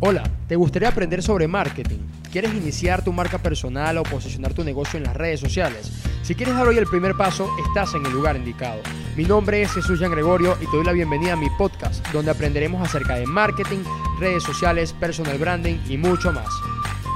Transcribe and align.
Hola, 0.00 0.24
¿te 0.48 0.56
gustaría 0.56 0.88
aprender 0.88 1.22
sobre 1.22 1.46
marketing? 1.46 2.00
¿Quieres 2.32 2.52
iniciar 2.52 3.04
tu 3.04 3.12
marca 3.12 3.38
personal 3.38 3.96
o 3.98 4.02
posicionar 4.02 4.52
tu 4.52 4.64
negocio 4.64 4.98
en 4.98 5.04
las 5.04 5.16
redes 5.16 5.38
sociales? 5.38 5.92
Si 6.22 6.34
quieres 6.34 6.56
dar 6.56 6.66
hoy 6.66 6.76
el 6.76 6.86
primer 6.86 7.16
paso, 7.16 7.48
estás 7.66 7.94
en 7.94 8.04
el 8.04 8.12
lugar 8.12 8.36
indicado. 8.36 8.80
Mi 9.16 9.24
nombre 9.24 9.62
es 9.62 9.72
Jesús 9.72 10.00
Jean 10.00 10.10
Gregorio 10.10 10.58
y 10.60 10.66
te 10.66 10.76
doy 10.76 10.84
la 10.84 10.92
bienvenida 10.92 11.34
a 11.34 11.36
mi 11.36 11.48
podcast, 11.50 12.06
donde 12.08 12.32
aprenderemos 12.32 12.82
acerca 12.86 13.14
de 13.14 13.24
marketing, 13.26 13.84
redes 14.18 14.42
sociales, 14.42 14.92
personal 14.92 15.38
branding 15.38 15.78
y 15.88 15.96
mucho 15.96 16.32
más. 16.32 16.48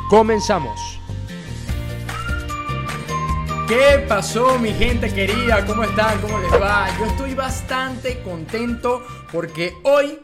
¡Comenzamos! 0.08 1.00
¿Qué 3.66 4.04
pasó 4.08 4.58
mi 4.58 4.72
gente 4.72 5.12
querida? 5.12 5.66
¿Cómo 5.66 5.82
están? 5.82 6.20
¿Cómo 6.20 6.38
les 6.38 6.52
va? 6.52 6.86
Yo 6.98 7.06
estoy 7.06 7.34
bastante 7.34 8.22
contento 8.22 9.02
porque 9.30 9.74
hoy 9.82 10.18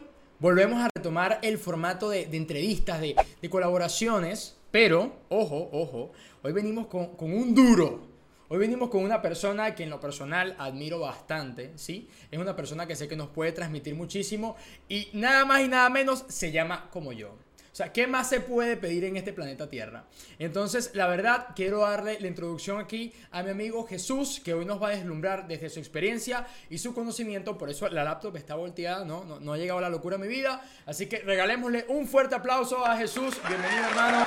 volvemos 0.45 0.79
a 0.79 0.89
retomar 0.95 1.39
el 1.41 1.57
formato 1.57 2.07
de, 2.11 2.29
entrevistas, 2.33 3.01
de, 3.01 3.15
colaboraciones, 3.49 4.55
pero, 4.69 5.15
ojo, 5.27 5.69
ojo, 5.71 6.11
hoy 6.43 6.53
venimos 6.53 6.85
con, 6.85 7.15
un 7.17 7.55
duro. 7.55 8.05
Hoy 8.47 8.59
venimos 8.59 8.91
con 8.91 9.03
una 9.03 9.23
persona 9.23 9.73
que 9.73 9.81
en 9.81 9.89
lo 9.89 9.99
personal 9.99 10.55
admiro 10.59 10.99
bastante, 10.99 11.71
¿sí? 11.77 12.07
Es 12.29 12.37
una 12.37 12.55
persona 12.55 12.85
que 12.85 12.95
sé 12.95 13.07
que 13.07 13.15
nos 13.15 13.29
puede 13.29 13.53
transmitir 13.53 13.95
muchísimo 13.95 14.55
y 14.87 15.07
nada 15.13 15.45
más 15.45 15.61
y 15.61 15.67
nada 15.67 15.89
menos 15.89 16.25
se 16.27 16.51
llama 16.51 16.91
como 16.91 17.11
yo. 17.11 17.35
O 17.75 17.77
sea, 17.77 17.91
¿qué 17.91 18.07
más 18.07 18.29
se 18.29 18.39
puede 18.39 18.77
pedir 18.77 19.03
en 19.03 19.17
este 19.17 19.33
planeta 19.33 19.69
Tierra? 19.69 20.05
Entonces, 20.39 20.91
la 20.95 21.07
verdad, 21.07 21.47
quiero 21.57 21.81
darle 21.81 22.17
la 22.21 22.27
introducción 22.27 22.79
aquí 22.79 23.11
a 23.31 23.43
mi 23.43 23.49
amigo 23.49 23.85
Jesús, 23.85 24.39
que 24.39 24.53
hoy 24.53 24.63
nos 24.63 24.81
va 24.81 24.87
a 24.87 24.91
deslumbrar 24.91 25.45
desde 25.45 25.67
su 25.67 25.79
experiencia 25.79 26.47
y 26.69 26.77
su 26.77 26.93
conocimiento. 26.93 27.57
Por 27.57 27.69
eso 27.69 27.89
la 27.89 28.05
laptop 28.05 28.37
está 28.37 28.55
volteada, 28.55 29.03
¿no? 29.03 29.25
No, 29.25 29.51
ha 29.51 29.57
llegado 29.57 29.81
la 29.81 29.89
locura 29.89 30.15
a 30.15 30.19
mi 30.19 30.29
vida. 30.29 30.61
Así 30.85 31.09
que 31.09 31.19
regalémosle 31.19 31.83
un 31.89 32.07
fuerte 32.07 32.35
aplauso 32.35 32.85
a 32.85 32.95
Jesús. 32.95 33.37
Bienvenido, 33.45 33.89
hermano. 33.89 34.25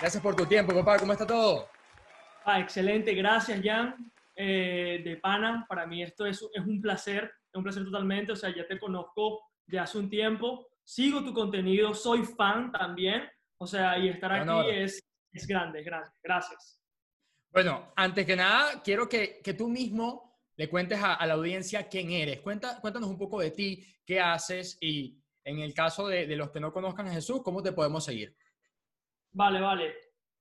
Gracias 0.00 0.22
por 0.22 0.36
tu 0.36 0.46
tiempo, 0.46 0.72
papá. 0.72 0.96
¿Cómo 0.96 1.14
está 1.14 1.26
todo? 1.26 1.66
Ah, 2.44 2.60
excelente. 2.60 3.12
Gracias, 3.12 3.60
Jan. 3.60 3.96
Eh, 4.36 5.02
de 5.02 5.16
pana, 5.16 5.66
para 5.68 5.84
mí 5.84 6.00
esto 6.00 6.26
es, 6.26 6.40
es 6.54 6.64
un 6.64 6.80
placer, 6.80 7.24
es 7.24 7.56
un 7.56 7.64
placer 7.64 7.84
totalmente. 7.84 8.30
O 8.30 8.36
sea, 8.36 8.54
ya 8.54 8.64
te 8.68 8.78
conozco 8.78 9.40
de 9.66 9.80
hace 9.80 9.98
un 9.98 10.08
tiempo 10.08 10.68
sigo 10.84 11.24
tu 11.24 11.32
contenido, 11.32 11.94
soy 11.94 12.24
fan 12.24 12.70
también, 12.70 13.22
o 13.58 13.66
sea, 13.66 13.98
y 13.98 14.08
estar 14.08 14.32
aquí 14.32 14.70
es, 14.70 15.02
es 15.32 15.46
grande, 15.46 15.80
es 15.80 15.86
grande. 15.86 16.10
Gracias. 16.22 16.80
Bueno, 17.52 17.92
antes 17.96 18.26
que 18.26 18.36
nada, 18.36 18.82
quiero 18.82 19.08
que, 19.08 19.40
que 19.42 19.54
tú 19.54 19.68
mismo 19.68 20.40
le 20.56 20.68
cuentes 20.68 21.00
a, 21.02 21.24
la 21.26 21.34
audiencia 21.34 21.88
quién 21.88 22.10
eres. 22.10 22.40
Cuenta, 22.40 22.80
cuéntanos 22.80 23.08
un 23.08 23.18
poco 23.18 23.40
de 23.40 23.50
ti, 23.50 23.84
qué 24.04 24.20
haces 24.20 24.76
y 24.80 25.20
en 25.44 25.60
el 25.60 25.74
caso 25.74 26.08
de, 26.08 26.26
de 26.26 26.36
los 26.36 26.50
que 26.50 26.60
no 26.60 26.72
conozcan 26.72 27.08
a 27.08 27.12
Jesús, 27.12 27.42
¿cómo 27.42 27.62
te 27.62 27.72
podemos 27.72 28.04
seguir? 28.04 28.36
Vale, 29.32 29.60
vale. 29.60 29.94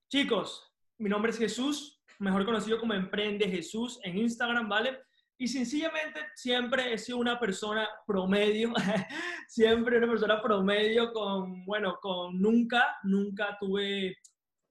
Chicos, 0.09 0.72
mi 0.97 1.09
nombre 1.09 1.31
es 1.31 1.38
Jesús, 1.38 2.03
mejor 2.19 2.45
conocido 2.45 2.80
como 2.80 2.94
Emprende 2.94 3.50
Jesús 3.50 4.00
en 4.03 4.17
Instagram, 4.17 4.69
¿vale? 4.69 5.00
Y 5.38 5.48
sencillamente 5.48 6.20
siempre 6.36 6.94
he 6.94 6.98
sido 6.98 7.17
una 7.17 7.39
persona 7.39 7.89
promedio, 8.06 8.73
siempre 9.48 9.98
una 9.98 10.08
persona 10.08 10.42
promedio 10.42 11.12
con, 11.12 11.66
bueno, 11.66 11.98
con 12.02 12.40
nunca, 12.40 12.98
nunca 13.03 13.58
tuve 13.59 14.16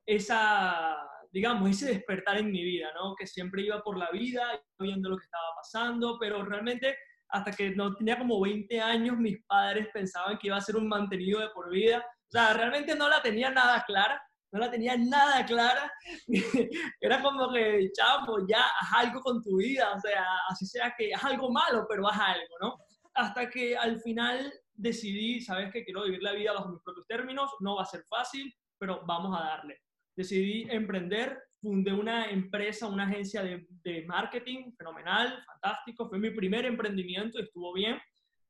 esa, 0.06 0.96
digamos, 1.30 1.70
ese 1.70 1.86
despertar 1.86 2.38
en 2.38 2.50
mi 2.50 2.62
vida, 2.62 2.90
¿no? 2.94 3.14
Que 3.16 3.26
siempre 3.26 3.62
iba 3.62 3.82
por 3.82 3.98
la 3.98 4.10
vida 4.10 4.62
viendo 4.78 5.10
lo 5.10 5.18
que 5.18 5.24
estaba 5.24 5.54
pasando, 5.56 6.16
pero 6.18 6.44
realmente 6.44 6.96
hasta 7.32 7.50
que 7.50 7.70
no 7.70 7.94
tenía 7.94 8.18
como 8.18 8.40
20 8.40 8.80
años, 8.80 9.16
mis 9.16 9.42
padres 9.46 9.88
pensaban 9.92 10.38
que 10.38 10.48
iba 10.48 10.56
a 10.56 10.60
ser 10.60 10.76
un 10.76 10.86
mantenido 10.86 11.40
de 11.40 11.48
por 11.48 11.70
vida. 11.70 11.98
O 11.98 12.30
sea, 12.30 12.52
realmente 12.52 12.94
no 12.94 13.08
la 13.08 13.22
tenía 13.22 13.50
nada 13.50 13.82
clara, 13.86 14.22
no 14.52 14.60
la 14.60 14.70
tenía 14.70 14.96
nada 14.96 15.44
clara. 15.46 15.90
Era 17.00 17.22
como 17.22 17.50
que, 17.52 17.90
chamo, 17.92 18.46
ya 18.46 18.66
haz 18.80 19.06
algo 19.06 19.20
con 19.20 19.42
tu 19.42 19.56
vida, 19.56 19.94
o 19.96 20.00
sea, 20.00 20.24
así 20.48 20.66
sea 20.66 20.94
que 20.96 21.12
haz 21.14 21.24
algo 21.24 21.50
malo, 21.50 21.86
pero 21.88 22.06
haz 22.06 22.20
algo, 22.20 22.54
¿no? 22.60 22.76
Hasta 23.14 23.48
que 23.48 23.76
al 23.76 24.00
final 24.00 24.52
decidí, 24.74 25.40
sabes 25.40 25.72
que 25.72 25.84
quiero 25.84 26.04
vivir 26.04 26.22
la 26.22 26.32
vida 26.32 26.52
bajo 26.52 26.70
mis 26.70 26.82
propios 26.82 27.06
términos, 27.06 27.50
no 27.60 27.76
va 27.76 27.82
a 27.82 27.86
ser 27.86 28.04
fácil, 28.08 28.54
pero 28.78 29.04
vamos 29.06 29.38
a 29.38 29.44
darle. 29.44 29.80
Decidí 30.14 30.66
emprender, 30.70 31.38
fundé 31.60 31.92
una 31.92 32.30
empresa, 32.30 32.86
una 32.86 33.04
agencia 33.04 33.42
de, 33.42 33.66
de 33.68 34.04
marketing 34.06 34.72
fenomenal, 34.76 35.42
fantástico, 35.46 36.08
fue 36.08 36.18
mi 36.18 36.30
primer 36.30 36.66
emprendimiento, 36.66 37.38
estuvo 37.38 37.72
bien, 37.72 37.98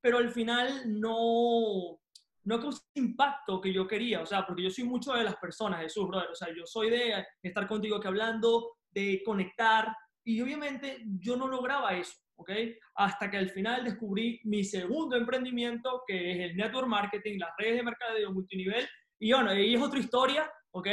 pero 0.00 0.18
al 0.18 0.30
final 0.30 1.00
no, 1.00 2.00
no 2.44 2.60
causó 2.60 2.82
el 2.94 3.04
impacto 3.04 3.60
que 3.60 3.72
yo 3.72 3.86
quería, 3.86 4.20
o 4.20 4.26
sea, 4.26 4.46
porque 4.46 4.62
yo 4.62 4.70
soy 4.70 4.84
mucho 4.84 5.12
de 5.12 5.24
las 5.24 5.36
personas, 5.36 5.80
Jesús, 5.80 6.08
brother, 6.08 6.30
o 6.30 6.34
sea, 6.34 6.48
yo 6.54 6.66
soy 6.66 6.90
de 6.90 7.24
estar 7.42 7.66
contigo 7.66 8.00
que 8.00 8.08
hablando, 8.08 8.76
de 8.90 9.22
conectar, 9.24 9.94
y 10.24 10.40
obviamente 10.40 11.02
yo 11.20 11.36
no 11.36 11.48
lograba 11.48 11.96
eso, 11.96 12.14
¿ok? 12.36 12.50
Hasta 12.94 13.30
que 13.30 13.38
al 13.38 13.50
final 13.50 13.84
descubrí 13.84 14.40
mi 14.44 14.64
segundo 14.64 15.16
emprendimiento, 15.16 16.02
que 16.06 16.32
es 16.32 16.50
el 16.50 16.56
network 16.56 16.88
marketing, 16.88 17.38
las 17.38 17.50
redes 17.58 17.76
de 17.76 17.82
mercadeo 17.82 18.32
multinivel, 18.32 18.88
y 19.18 19.32
bueno, 19.32 19.50
ahí 19.50 19.74
es 19.74 19.82
otra 19.82 20.00
historia, 20.00 20.52
¿ok? 20.72 20.88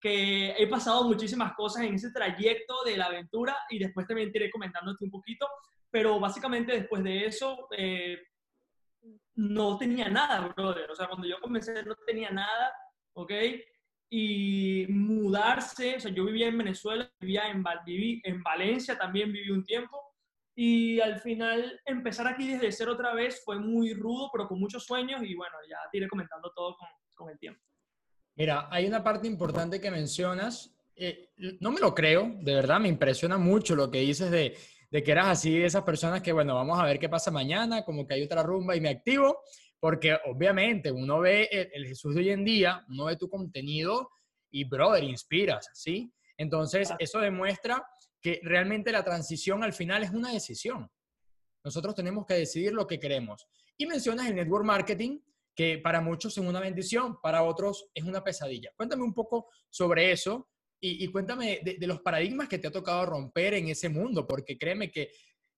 Que 0.00 0.50
he 0.52 0.66
pasado 0.66 1.04
muchísimas 1.04 1.54
cosas 1.54 1.84
en 1.84 1.94
ese 1.94 2.10
trayecto 2.10 2.82
de 2.84 2.96
la 2.96 3.06
aventura 3.06 3.56
y 3.70 3.78
después 3.78 4.06
también 4.06 4.30
te 4.30 4.38
iré 4.38 4.50
comentándote 4.50 5.04
un 5.04 5.10
poquito, 5.10 5.46
pero 5.90 6.20
básicamente 6.20 6.72
después 6.72 7.02
de 7.02 7.26
eso, 7.26 7.68
eh, 7.76 8.18
no 9.40 9.78
tenía 9.78 10.08
nada, 10.10 10.52
brother. 10.54 10.90
O 10.90 10.94
sea, 10.94 11.08
cuando 11.08 11.26
yo 11.26 11.40
comencé 11.40 11.82
no 11.82 11.94
tenía 12.06 12.30
nada, 12.30 12.74
¿ok? 13.14 13.32
Y 14.10 14.86
mudarse, 14.88 15.96
o 15.96 16.00
sea, 16.00 16.10
yo 16.10 16.26
vivía 16.26 16.48
en 16.48 16.58
Venezuela, 16.58 17.10
vivía 17.18 17.48
en, 17.48 17.64
viví 17.86 18.20
en 18.24 18.42
Valencia, 18.42 18.98
también 18.98 19.32
viví 19.32 19.50
un 19.50 19.64
tiempo. 19.64 19.98
Y 20.54 21.00
al 21.00 21.20
final 21.20 21.80
empezar 21.86 22.26
aquí 22.26 22.48
desde 22.48 22.70
cero 22.70 22.92
otra 22.92 23.14
vez 23.14 23.42
fue 23.42 23.58
muy 23.58 23.94
rudo, 23.94 24.28
pero 24.30 24.46
con 24.46 24.60
muchos 24.60 24.84
sueños 24.84 25.22
y 25.22 25.34
bueno, 25.34 25.56
ya 25.66 25.78
te 25.90 25.98
iré 25.98 26.08
comentando 26.08 26.52
todo 26.54 26.76
con, 27.16 27.30
el 27.30 27.38
tiempo. 27.38 27.62
Mira, 28.34 28.68
hay 28.70 28.86
una 28.86 29.02
parte 29.02 29.26
importante 29.26 29.80
que 29.80 29.90
mencionas. 29.90 30.74
Eh, 30.96 31.30
no 31.60 31.70
me 31.70 31.80
lo 31.80 31.94
creo, 31.94 32.30
de 32.40 32.54
verdad, 32.54 32.80
me 32.80 32.88
impresiona 32.88 33.38
mucho 33.38 33.74
lo 33.74 33.90
que 33.90 34.00
dices 34.00 34.30
de 34.30 34.56
de 34.90 35.02
que 35.02 35.12
eras 35.12 35.28
así 35.28 35.58
de 35.58 35.66
esas 35.66 35.84
personas 35.84 36.20
que, 36.20 36.32
bueno, 36.32 36.54
vamos 36.54 36.78
a 36.78 36.84
ver 36.84 36.98
qué 36.98 37.08
pasa 37.08 37.30
mañana, 37.30 37.84
como 37.84 38.06
que 38.06 38.14
hay 38.14 38.22
otra 38.22 38.42
rumba 38.42 38.74
y 38.74 38.80
me 38.80 38.88
activo, 38.88 39.38
porque 39.78 40.16
obviamente 40.26 40.90
uno 40.90 41.20
ve 41.20 41.48
el, 41.50 41.86
Jesús 41.86 42.14
de 42.14 42.20
hoy 42.20 42.30
en 42.30 42.44
día, 42.44 42.84
uno 42.88 43.04
ve 43.04 43.16
tu 43.16 43.28
contenido 43.28 44.10
y, 44.50 44.64
brother, 44.64 45.04
inspiras, 45.04 45.70
¿sí? 45.74 46.12
Entonces, 46.36 46.90
eso 46.98 47.20
demuestra 47.20 47.84
que 48.20 48.40
realmente 48.42 48.90
la 48.92 49.04
transición 49.04 49.62
al 49.62 49.72
final 49.72 50.02
es 50.02 50.10
una 50.10 50.32
decisión. 50.32 50.90
Nosotros 51.64 51.94
tenemos 51.94 52.26
que 52.26 52.34
decidir 52.34 52.72
lo 52.72 52.86
que 52.86 52.98
queremos. 52.98 53.46
Y 53.76 53.86
mencionas 53.86 54.26
el 54.26 54.34
network 54.34 54.64
marketing, 54.64 55.20
que 55.54 55.78
para 55.78 56.00
muchos 56.00 56.36
es 56.36 56.44
una 56.44 56.60
bendición, 56.60 57.20
para 57.20 57.42
otros 57.42 57.90
es 57.94 58.04
una 58.04 58.24
pesadilla. 58.24 58.70
Cuéntame 58.76 59.02
un 59.02 59.14
poco 59.14 59.48
sobre 59.68 60.10
eso, 60.10 60.48
y, 60.80 61.06
cuéntame 61.08 61.60
de, 61.62 61.86
los 61.86 62.00
paradigmas 62.00 62.48
que 62.48 62.58
te 62.58 62.68
ha 62.68 62.72
tocado 62.72 63.04
romper 63.04 63.54
en 63.54 63.68
ese 63.68 63.88
mundo, 63.88 64.26
porque 64.26 64.56
créeme 64.56 64.90
que 64.90 65.10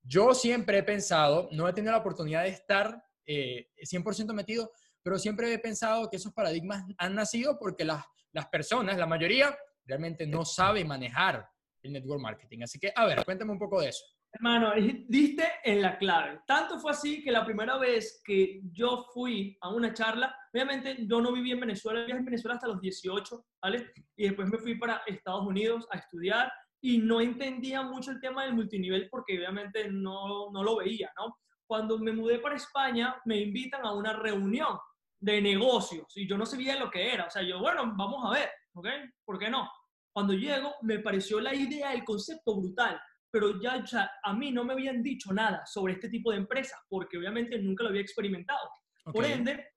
yo 0.03 0.35
siempre 0.35 0.79
he 0.79 0.83
pensado, 0.83 1.49
no 1.53 1.69
he 1.69 1.73
tenido 1.73 1.93
la 1.93 1.99
oportunidad 1.99 2.43
de 2.43 2.49
estar 2.49 3.03
eh, 3.25 3.69
100% 3.79 4.33
metido, 4.33 4.73
pero 5.03 5.19
siempre 5.19 5.53
he 5.53 5.59
pensado 5.59 6.11
que 6.11 6.17
esos 6.17 6.33
paradigmas 6.33 6.85
han 6.99 7.15
nacido 7.15 7.57
porque 7.59 7.85
las, 7.85 8.05
las 8.33 8.49
personas, 8.49 8.99
la 8.99 9.07
mayoría, 9.07 9.57
realmente 9.85 10.27
no 10.27 10.45
saben 10.45 10.89
manejar 10.89 11.49
el 11.83 11.93
network 11.93 12.21
marketing. 12.21 12.63
Así 12.63 12.79
que, 12.79 12.93
a 12.95 13.07
ver, 13.07 13.25
cuéntame 13.25 13.53
un 13.53 13.59
poco 13.59 13.81
de 13.81 13.91
eso. 13.91 14.05
Hermano, 14.33 14.73
diste 15.09 15.45
en 15.63 15.83
la 15.83 15.99
clave. 15.99 16.41
Tanto 16.47 16.79
fue 16.79 16.93
así 16.93 17.23
que 17.23 17.31
la 17.31 17.45
primera 17.45 17.77
vez 17.79 18.21
que 18.25 18.61
yo 18.73 19.07
fui 19.13 19.57
a 19.61 19.69
una 19.71 19.93
charla, 19.93 20.35
obviamente 20.53 20.97
yo 21.07 21.21
no 21.21 21.33
viví 21.33 21.53
en 21.53 21.61
Venezuela, 21.61 22.01
viví 22.01 22.13
en 22.19 22.25
Venezuela 22.25 22.55
hasta 22.55 22.69
los 22.69 22.81
18, 22.81 23.45
¿vale? 23.63 23.93
Y 24.17 24.25
después 24.25 24.49
me 24.49 24.59
fui 24.59 24.77
para 24.77 25.03
Estados 25.07 25.47
Unidos 25.47 25.87
a 25.91 25.99
estudiar 25.99 26.51
y 26.81 26.99
no 26.99 27.21
entendía 27.21 27.83
mucho 27.83 28.11
el 28.11 28.21
tema 28.21 28.45
del 28.45 28.55
multinivel 28.55 29.09
porque 29.11 29.39
obviamente 29.39 29.89
no, 29.91 30.51
no 30.51 30.65
lo 30.65 30.77
veía, 30.77 31.13
¿no? 31.17 31.39
Cuando 31.67 31.99
me 31.99 32.13
mudé 32.13 32.39
para 32.39 32.57
España, 32.57 33.17
me 33.25 33.39
invitan 33.39 33.85
a 33.85 33.93
una 33.93 34.15
reunión 34.15 34.79
de 35.21 35.41
negocios 35.41 36.07
y 36.17 36.27
yo 36.27 36.37
no 36.37 36.45
sabía 36.45 36.79
lo 36.79 36.91
que 36.91 37.15
era. 37.15 37.27
O 37.27 37.31
sea, 37.31 37.43
yo, 37.43 37.61
bueno, 37.61 37.95
vamos 37.97 38.25
a 38.25 38.31
ver, 38.31 38.51
¿ok? 38.75 38.89
¿Por 39.25 39.39
qué 39.39 39.49
no? 39.49 39.71
Cuando 40.13 40.35
llego, 40.35 40.75
me 40.83 40.99
pareció 40.99 41.41
la 41.41 41.55
idea, 41.55 41.95
el 41.95 42.05
concepto 42.05 42.57
brutal 42.57 43.01
pero 43.33 43.59
ya, 43.61 43.83
a 44.23 44.35
mí 44.35 44.53
no 44.53 44.63
me 44.63 44.75
habían 44.75 45.03
dicho 45.03 45.33
nada 45.33 45.65
sobre 45.65 45.95
este 45.95 46.11
tipo 46.11 46.31
de 46.31 46.37
empresa, 46.37 46.77
porque 46.89 47.17
obviamente 47.17 47.59
nunca 47.59 47.83
lo 47.83 47.89
había 47.89 48.03
experimentado. 48.03 48.69
Por 49.05 49.25
ende, 49.25 49.71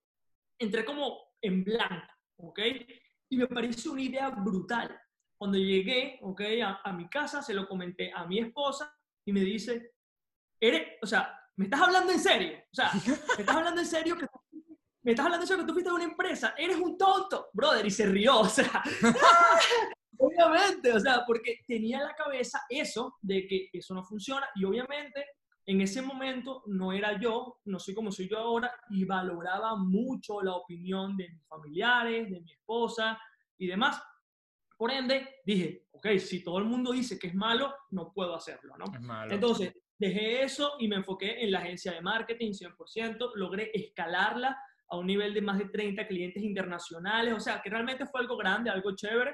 entré 0.60 0.84
como 0.84 1.32
en 1.42 1.64
blanca, 1.64 2.14
¿ok? 2.36 2.60
Y 3.30 3.38
me 3.38 3.48
pareció 3.48 3.94
una 3.94 4.02
idea 4.02 4.30
brutal. 4.30 5.00
Cuando 5.38 5.58
llegué, 5.58 6.20
¿ok? 6.22 6.42
A, 6.84 6.92
mi 6.92 7.08
casa, 7.08 7.42
se 7.42 7.54
lo 7.54 7.66
comenté 7.66 8.12
a 8.14 8.26
mi 8.26 8.40
esposa 8.40 8.94
y 9.26 9.32
me 9.32 9.40
dice, 9.40 9.94
eres, 10.60 10.98
o 11.02 11.08
sea, 11.08 11.40
¿me 11.56 11.66
estás 11.66 11.82
hablando 11.82 12.12
en 12.12 12.20
serio? 12.20 12.58
O 12.72 12.76
sea, 12.76 12.92
¿me 12.94 13.42
estás 13.42 13.56
hablando 13.56 13.82
en 13.82 13.88
serio 13.88 14.18
que 14.18 14.28
me 15.06 15.12
estás 15.12 15.28
hablando 15.28 15.46
de 15.46 15.54
eso 15.54 15.62
que 15.62 15.68
tú 15.68 15.74
fuiste 15.74 15.90
de 15.92 15.96
una 15.96 16.04
empresa, 16.04 16.56
eres 16.58 16.78
un 16.78 16.98
tonto, 16.98 17.50
brother, 17.54 17.86
y 17.86 17.92
se 17.92 18.08
rió, 18.08 18.40
o 18.40 18.50
sea, 18.50 18.82
obviamente, 20.18 20.94
o 20.94 21.00
sea, 21.00 21.24
porque 21.26 21.60
tenía 21.68 21.98
en 21.98 22.06
la 22.06 22.16
cabeza 22.16 22.62
eso 22.70 23.16
de 23.22 23.48
que 23.48 23.70
eso 23.74 23.94
no 23.94 24.04
funciona 24.04 24.48
y 24.56 24.66
obviamente 24.66 25.26
en 25.68 25.82
ese 25.82 26.02
momento 26.02 26.64
no 26.68 26.94
era 26.94 27.20
yo, 27.20 27.60
no 27.66 27.80
soy 27.80 27.96
como 27.96 28.12
soy 28.12 28.30
yo 28.30 28.38
ahora 28.38 28.72
y 28.90 29.04
valoraba 29.04 29.76
mucho 29.76 30.42
la 30.42 30.54
opinión 30.54 31.18
de 31.18 31.30
mis 31.30 31.46
familiares, 31.48 32.30
de 32.30 32.42
mi 32.42 32.52
esposa 32.52 33.20
y 33.58 33.68
demás. 33.68 34.02
Por 34.78 34.92
ende, 34.92 35.38
dije, 35.44 35.88
ok, 35.92 36.08
si 36.20 36.44
todo 36.44 36.60
el 36.60 36.66
mundo 36.66 36.92
dice 36.92 37.18
que 37.18 37.28
es 37.28 37.36
malo, 37.36 37.74
no 37.92 38.12
puedo 38.14 38.36
hacerlo, 38.36 38.76
¿no? 38.78 38.86
Es 38.94 39.02
malo. 39.02 39.34
Entonces, 39.34 39.74
dejé 39.98 40.44
eso 40.44 40.74
y 40.80 40.88
me 40.88 40.98
enfoqué 40.98 41.44
en 41.44 41.52
la 41.52 41.60
agencia 41.60 41.94
de 41.94 42.02
marketing 42.02 42.52
100%, 42.52 43.32
logré 43.36 43.72
escalarla 43.74 44.58
a 44.90 44.98
un 44.98 45.08
nivel 45.08 45.34
de 45.34 45.42
más 45.42 45.58
de 45.58 45.70
30 45.70 46.08
clientes 46.08 46.44
internacionales, 46.44 47.34
o 47.34 47.40
sea, 47.40 47.62
que 47.62 47.70
realmente 47.70 48.06
fue 48.06 48.22
algo 48.22 48.38
grande, 48.38 48.70
algo 48.70 48.96
chévere. 48.96 49.34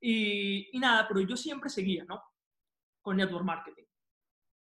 Y, 0.00 0.76
y 0.76 0.78
nada, 0.78 1.06
pero 1.06 1.20
yo 1.20 1.36
siempre 1.36 1.68
seguía, 1.70 2.04
¿no? 2.04 2.22
Con 3.02 3.16
network 3.16 3.44
marketing 3.44 3.84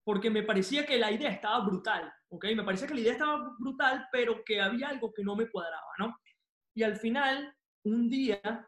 porque 0.09 0.31
me 0.31 0.41
parecía 0.41 0.87
que 0.87 0.97
la 0.97 1.11
idea 1.11 1.29
estaba 1.29 1.63
brutal, 1.63 2.11
¿ok? 2.29 2.45
Me 2.55 2.63
parecía 2.63 2.87
que 2.87 2.95
la 2.95 3.01
idea 3.01 3.11
estaba 3.11 3.55
brutal, 3.59 4.07
pero 4.11 4.43
que 4.43 4.59
había 4.59 4.87
algo 4.87 5.13
que 5.13 5.23
no 5.23 5.35
me 5.35 5.47
cuadraba, 5.47 5.85
¿no? 5.99 6.17
Y 6.73 6.81
al 6.81 6.95
final, 6.95 7.55
un 7.83 8.09
día, 8.09 8.67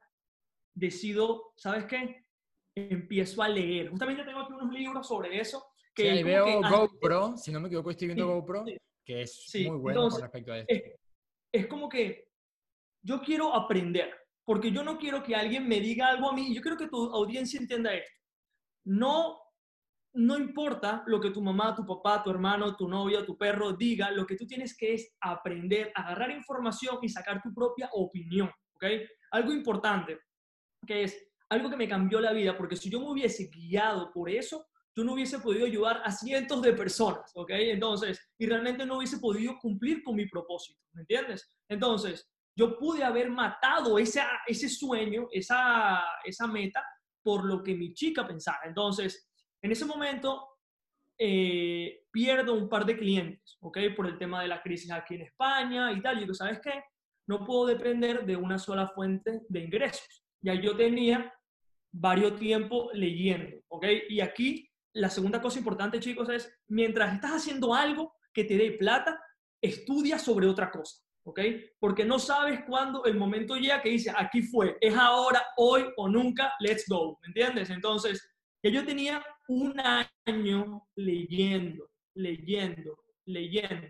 decido, 0.71 1.53
¿sabes 1.55 1.85
qué? 1.85 2.27
Empiezo 2.75 3.41
a 3.41 3.49
leer. 3.49 3.89
Justamente 3.89 4.23
tengo 4.23 4.41
aquí 4.41 4.53
unos 4.53 4.71
libros 4.71 5.07
sobre 5.07 5.39
eso. 5.39 5.65
Que 5.95 6.03
Sí, 6.03 6.07
ahí 6.09 6.23
veo 6.23 6.45
que 6.45 6.55
GoPro, 6.57 7.35
si 7.37 7.51
no 7.51 7.59
me 7.59 7.69
equivoco, 7.69 7.89
estoy 7.89 8.09
viendo 8.09 8.25
Sí, 8.25 8.31
GoPro, 8.31 8.65
sí. 8.67 8.77
que 9.03 9.21
es 9.23 9.51
muy 9.55 9.77
bueno 9.77 9.99
entonces, 10.03 10.19
con 10.19 10.21
respecto 10.21 10.51
a 10.53 10.57
esto. 10.59 10.73
es, 10.75 10.83
es 11.51 11.65
como 11.65 11.89
que 11.89 12.29
yo 13.01 13.19
quiero 13.19 13.55
aprender, 13.55 14.13
porque 14.45 14.71
yo 14.71 14.83
no 14.83 14.97
quiero 14.97 15.23
que 15.23 15.35
alguien 15.35 15.67
me 15.67 15.79
diga 15.79 16.07
algo 16.07 16.29
a 16.29 16.33
mí, 16.33 16.53
yo 16.53 16.61
quiero 16.61 16.77
que 16.77 16.87
tu 16.87 17.11
audiencia 17.13 17.59
entienda 17.59 17.93
esto. 17.93 18.11
No, 18.85 19.37
no 20.13 20.37
importa 20.37 21.03
lo 21.07 21.19
que 21.21 21.31
tu 21.31 21.41
mamá, 21.41 21.75
tu 21.75 21.85
papá, 21.85 22.23
tu 22.23 22.29
hermano, 22.29 22.75
tu 22.75 22.87
novia, 22.87 23.25
tu 23.25 23.37
perro 23.37 23.73
diga, 23.73 24.11
lo 24.11 24.25
que 24.25 24.35
tú 24.35 24.45
tienes 24.45 24.75
que 24.75 24.95
es 24.95 25.15
aprender, 25.21 25.91
agarrar 25.95 26.31
información 26.31 26.97
y 27.01 27.09
sacar 27.09 27.41
tu 27.41 27.53
propia 27.53 27.89
opinión, 27.93 28.49
¿ok? 28.75 28.85
Algo 29.31 29.53
importante, 29.53 30.19
que 30.85 31.03
es 31.03 31.31
algo 31.49 31.69
que 31.69 31.77
me 31.77 31.87
cambió 31.87 32.19
la 32.19 32.33
vida, 32.33 32.57
porque 32.57 32.75
si 32.75 32.89
yo 32.89 32.99
me 32.99 33.11
hubiese 33.11 33.49
guiado 33.49 34.11
por 34.11 34.29
eso, 34.29 34.65
yo 34.95 35.03
no 35.03 35.13
hubiese 35.13 35.39
podido 35.39 35.65
ayudar 35.65 36.01
a 36.03 36.11
cientos 36.11 36.61
de 36.61 36.73
personas, 36.73 37.31
¿ok? 37.35 37.51
Entonces, 37.51 38.19
y 38.37 38.45
realmente 38.45 38.85
no 38.85 38.97
hubiese 38.97 39.19
podido 39.19 39.57
cumplir 39.59 40.03
con 40.03 40.15
mi 40.15 40.27
propósito, 40.27 40.81
¿me 40.93 41.01
entiendes? 41.01 41.53
Entonces, 41.69 42.30
yo 42.55 42.77
pude 42.77 43.03
haber 43.03 43.29
matado 43.29 43.97
esa, 43.97 44.27
ese 44.45 44.69
sueño, 44.69 45.27
esa, 45.31 46.03
esa 46.23 46.47
meta, 46.47 46.83
por 47.23 47.45
lo 47.45 47.63
que 47.63 47.75
mi 47.75 47.93
chica 47.93 48.27
pensara. 48.27 48.61
Entonces, 48.65 49.29
en 49.61 49.71
ese 49.71 49.85
momento, 49.85 50.47
eh, 51.17 52.05
pierdo 52.11 52.53
un 52.53 52.67
par 52.67 52.85
de 52.85 52.97
clientes, 52.97 53.57
¿ok? 53.61 53.77
Por 53.95 54.07
el 54.07 54.17
tema 54.17 54.41
de 54.41 54.47
la 54.47 54.61
crisis 54.61 54.91
aquí 54.91 55.15
en 55.15 55.21
España 55.21 55.91
y 55.91 56.01
tal. 56.01 56.17
Y 56.17 56.21
digo, 56.21 56.33
¿sabes 56.33 56.59
qué? 56.59 56.83
No 57.27 57.45
puedo 57.45 57.67
depender 57.67 58.25
de 58.25 58.35
una 58.35 58.57
sola 58.57 58.89
fuente 58.89 59.41
de 59.47 59.59
ingresos. 59.59 60.25
Ya 60.41 60.55
yo 60.55 60.75
tenía 60.75 61.33
varios 61.91 62.39
tiempo 62.39 62.89
leyendo, 62.93 63.57
¿ok? 63.67 63.85
Y 64.09 64.21
aquí 64.21 64.67
la 64.93 65.09
segunda 65.09 65.41
cosa 65.41 65.59
importante, 65.59 65.99
chicos, 65.99 66.29
es 66.29 66.53
mientras 66.67 67.13
estás 67.13 67.31
haciendo 67.31 67.73
algo 67.73 68.15
que 68.33 68.43
te 68.43 68.57
dé 68.57 68.71
plata, 68.71 69.21
estudia 69.61 70.17
sobre 70.17 70.47
otra 70.47 70.71
cosa, 70.71 71.03
¿ok? 71.23 71.39
Porque 71.79 72.05
no 72.05 72.19
sabes 72.19 72.61
cuándo 72.67 73.05
el 73.05 73.15
momento 73.15 73.55
llega 73.55 73.81
que 73.81 73.89
dice, 73.89 74.11
aquí 74.15 74.41
fue, 74.41 74.77
es 74.81 74.95
ahora, 74.95 75.43
hoy 75.57 75.85
o 75.97 76.07
nunca, 76.09 76.53
let's 76.59 76.85
go, 76.87 77.17
¿me 77.21 77.27
entiendes? 77.27 77.69
Entonces, 77.69 78.27
yo 78.63 78.85
tenía 78.85 79.23
un 79.47 79.79
año 80.27 80.87
leyendo, 80.95 81.89
leyendo, 82.15 82.97
leyendo. 83.25 83.87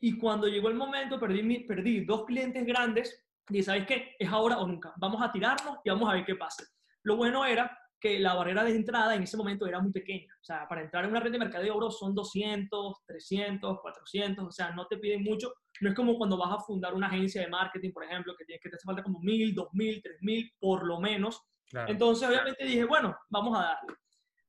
Y 0.00 0.16
cuando 0.18 0.46
llegó 0.46 0.68
el 0.68 0.74
momento, 0.74 1.18
perdí, 1.18 1.42
mi- 1.42 1.60
perdí 1.64 2.04
dos 2.04 2.24
clientes 2.24 2.64
grandes 2.66 3.24
y 3.50 3.62
¿sabes 3.62 3.86
qué? 3.86 4.14
Es 4.18 4.28
ahora 4.28 4.58
o 4.58 4.66
nunca. 4.66 4.92
Vamos 4.96 5.20
a 5.22 5.32
tirarnos 5.32 5.78
y 5.84 5.90
vamos 5.90 6.08
a 6.10 6.14
ver 6.14 6.24
qué 6.24 6.34
pasa. 6.36 6.64
Lo 7.02 7.16
bueno 7.16 7.44
era 7.44 7.76
que 8.00 8.18
la 8.18 8.34
barrera 8.34 8.64
de 8.64 8.70
entrada 8.70 9.14
en 9.14 9.22
ese 9.22 9.36
momento 9.36 9.66
era 9.66 9.80
muy 9.80 9.92
pequeña. 9.92 10.32
O 10.40 10.44
sea, 10.44 10.66
para 10.68 10.82
entrar 10.82 11.04
en 11.04 11.10
una 11.10 11.20
red 11.20 11.32
de 11.32 11.38
mercadeo 11.38 11.76
bro, 11.76 11.90
son 11.90 12.14
200, 12.14 13.04
300, 13.06 13.80
400, 13.80 14.46
o 14.46 14.52
sea, 14.52 14.70
no 14.70 14.86
te 14.86 14.98
piden 14.98 15.22
mucho. 15.22 15.52
No 15.80 15.90
es 15.90 15.94
como 15.94 16.16
cuando 16.16 16.36
vas 16.36 16.52
a 16.52 16.60
fundar 16.60 16.94
una 16.94 17.08
agencia 17.08 17.42
de 17.42 17.48
marketing, 17.48 17.92
por 17.92 18.04
ejemplo, 18.04 18.34
que, 18.36 18.44
tienes, 18.44 18.62
que 18.62 18.70
te 18.70 18.76
hace 18.76 18.86
falta 18.86 19.02
como 19.02 19.20
1000, 19.20 19.54
2000, 19.54 20.02
3000, 20.02 20.52
por 20.58 20.86
lo 20.86 21.00
menos. 21.00 21.42
Claro. 21.66 21.90
Entonces, 21.90 22.28
obviamente 22.28 22.64
dije, 22.64 22.84
bueno, 22.84 23.16
vamos 23.28 23.58
a 23.58 23.62
darle. 23.62 23.94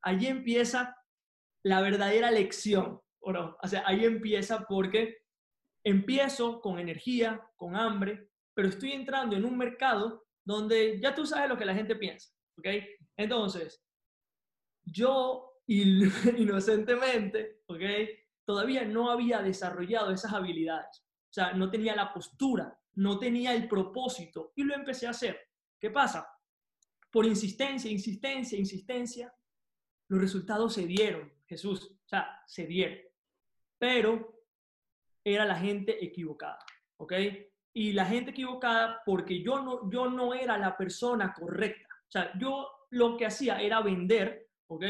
Allí 0.01 0.28
empieza 0.28 0.96
la 1.63 1.81
verdadera 1.81 2.31
lección, 2.31 3.01
¿o 3.19 3.34
no? 3.34 3.57
O 3.62 3.68
sea, 3.68 3.84
ahí 3.86 4.06
empieza 4.06 4.66
porque 4.68 5.18
empiezo 5.84 6.62
con 6.62 6.80
energía, 6.80 7.42
con 7.56 7.75
hambre, 7.75 8.30
pero 8.54 8.69
estoy 8.69 8.92
entrando 8.92 9.36
en 9.36 9.46
un 9.46 9.57
mercado 9.57 10.25
donde 10.44 11.00
ya 11.00 11.13
tú 11.13 11.25
sabes 11.25 11.50
lo 11.50 11.57
que 11.57 11.66
la 11.66 11.75
gente 11.75 11.96
piensa, 11.96 12.34
¿ok? 12.60 12.68
Entonces, 13.18 13.84
yo 14.84 15.50
inocentemente, 15.68 17.62
¿ok? 17.68 17.82
Todavía 18.46 18.86
no 18.86 19.12
había 19.12 19.42
desarrollado 19.42 20.12
esas 20.12 20.34
habilidades. 20.34 21.06
O 21.30 21.34
sea, 21.34 21.54
no 21.54 21.70
tenía 21.70 21.96
la 21.96 22.12
postura, 22.12 22.78
no 22.96 23.20
tenía 23.20 23.54
el 23.54 23.68
propósito 23.68 24.52
y 24.56 24.64
lo 24.64 24.74
empecé 24.74 25.08
a 25.08 25.12
hacer. 25.12 25.40
¿Qué 25.80 25.92
pasa? 25.92 26.28
Por 27.12 27.26
insistencia, 27.26 27.90
insistencia, 27.92 28.58
insistencia, 28.58 29.34
los 30.08 30.20
resultados 30.20 30.74
se 30.74 30.88
dieron, 30.88 31.32
Jesús, 31.46 31.92
o 32.04 32.08
sea, 32.08 32.42
se 32.48 32.66
dieron. 32.66 33.00
Pero 33.78 34.44
era 35.24 35.46
la 35.46 35.56
gente 35.56 36.04
equivocada, 36.04 36.60
¿ok? 36.98 37.14
Y 37.74 37.94
la 37.94 38.06
gente 38.06 38.32
equivocada 38.32 39.04
porque 39.06 39.44
yo 39.44 39.62
no, 39.62 39.90
yo 39.92 40.10
no 40.10 40.34
era 40.34 40.58
la 40.58 40.76
persona 40.76 41.34
correcta. 41.34 41.88
O 42.10 42.12
sea, 42.12 42.32
yo 42.40 42.68
lo 42.90 43.18
que 43.18 43.28
hacía 43.28 43.62
era 43.62 43.82
vender, 43.82 44.48
¿ok? 44.68 44.84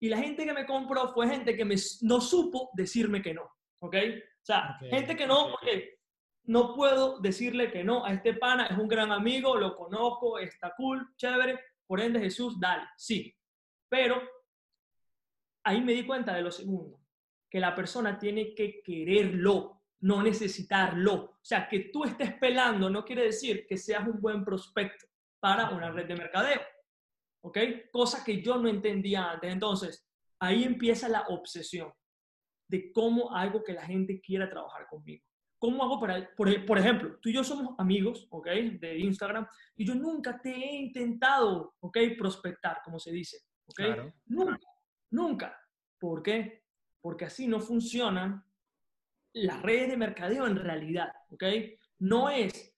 Y 0.00 0.08
la 0.08 0.18
gente 0.18 0.44
que 0.44 0.52
me 0.52 0.66
compró 0.66 1.08
fue 1.14 1.28
gente 1.28 1.56
que 1.56 1.64
me, 1.64 1.76
no 2.02 2.20
supo 2.20 2.70
decirme 2.74 3.22
que 3.22 3.32
no, 3.32 3.48
¿ok? 3.78 3.94
O 3.94 4.44
sea, 4.44 4.76
Ok, 4.82 4.88
gente 4.90 5.16
que 5.16 5.26
no, 5.26 5.44
ok. 5.44 5.50
porque 5.52 5.98
no 6.46 6.74
puedo 6.74 7.20
decirle 7.20 7.70
que 7.70 7.84
no 7.84 8.04
a 8.04 8.12
este 8.12 8.34
pana, 8.34 8.66
es 8.66 8.76
un 8.76 8.88
gran 8.88 9.12
amigo, 9.12 9.56
lo 9.56 9.76
conozco, 9.76 10.38
está 10.38 10.74
cool, 10.76 11.14
chévere, 11.16 11.60
por 11.86 12.00
ende 12.00 12.18
Jesús, 12.18 12.58
dale, 12.58 12.84
sí. 12.96 13.32
Pero 13.88 14.20
ahí 15.62 15.80
me 15.80 15.92
di 15.92 16.04
cuenta 16.04 16.34
de 16.34 16.42
lo 16.42 16.50
segundo, 16.50 17.00
que 17.48 17.60
la 17.60 17.72
persona 17.74 18.18
tiene 18.18 18.52
que 18.52 18.82
quererlo, 18.82 19.82
no 20.00 20.22
necesitarlo. 20.24 21.14
O 21.14 21.38
sea, 21.40 21.68
que 21.68 21.80
tú 21.92 22.04
estés 22.04 22.34
pelando 22.34 22.90
no 22.90 23.04
quiere 23.04 23.22
decir 23.26 23.64
que 23.66 23.76
seas 23.76 24.06
un 24.08 24.20
buen 24.20 24.44
prospecto 24.44 25.06
para 25.44 25.68
una 25.68 25.90
red 25.90 26.06
de 26.06 26.16
mercadeo. 26.16 26.62
¿Ok? 27.42 27.58
Cosa 27.92 28.24
que 28.24 28.40
yo 28.40 28.56
no 28.56 28.66
entendía 28.66 29.32
antes. 29.32 29.52
Entonces, 29.52 30.08
ahí 30.38 30.64
empieza 30.64 31.06
la 31.06 31.26
obsesión 31.28 31.92
de 32.66 32.90
cómo 32.92 33.36
hago 33.36 33.62
que 33.62 33.74
la 33.74 33.84
gente 33.84 34.22
quiera 34.22 34.48
trabajar 34.48 34.86
conmigo. 34.88 35.22
¿Cómo 35.58 35.84
hago 35.84 36.00
para, 36.00 36.34
por, 36.34 36.64
por 36.64 36.78
ejemplo, 36.78 37.18
tú 37.20 37.28
y 37.28 37.34
yo 37.34 37.44
somos 37.44 37.74
amigos, 37.78 38.26
¿ok? 38.30 38.46
De 38.80 38.98
Instagram, 38.98 39.46
y 39.76 39.84
yo 39.84 39.94
nunca 39.94 40.40
te 40.40 40.50
he 40.50 40.76
intentado, 40.76 41.74
¿ok? 41.80 41.98
Prospectar, 42.16 42.80
como 42.82 42.98
se 42.98 43.12
dice, 43.12 43.40
¿ok? 43.66 43.76
Claro. 43.76 44.14
Nunca, 44.24 44.66
nunca. 45.10 45.60
¿Por 45.98 46.22
qué? 46.22 46.64
Porque 47.02 47.26
así 47.26 47.46
no 47.46 47.60
funcionan 47.60 48.42
las 49.34 49.60
redes 49.60 49.90
de 49.90 49.98
mercadeo 49.98 50.46
en 50.46 50.56
realidad, 50.56 51.12
¿ok? 51.28 51.44
No 51.98 52.30
es 52.30 52.73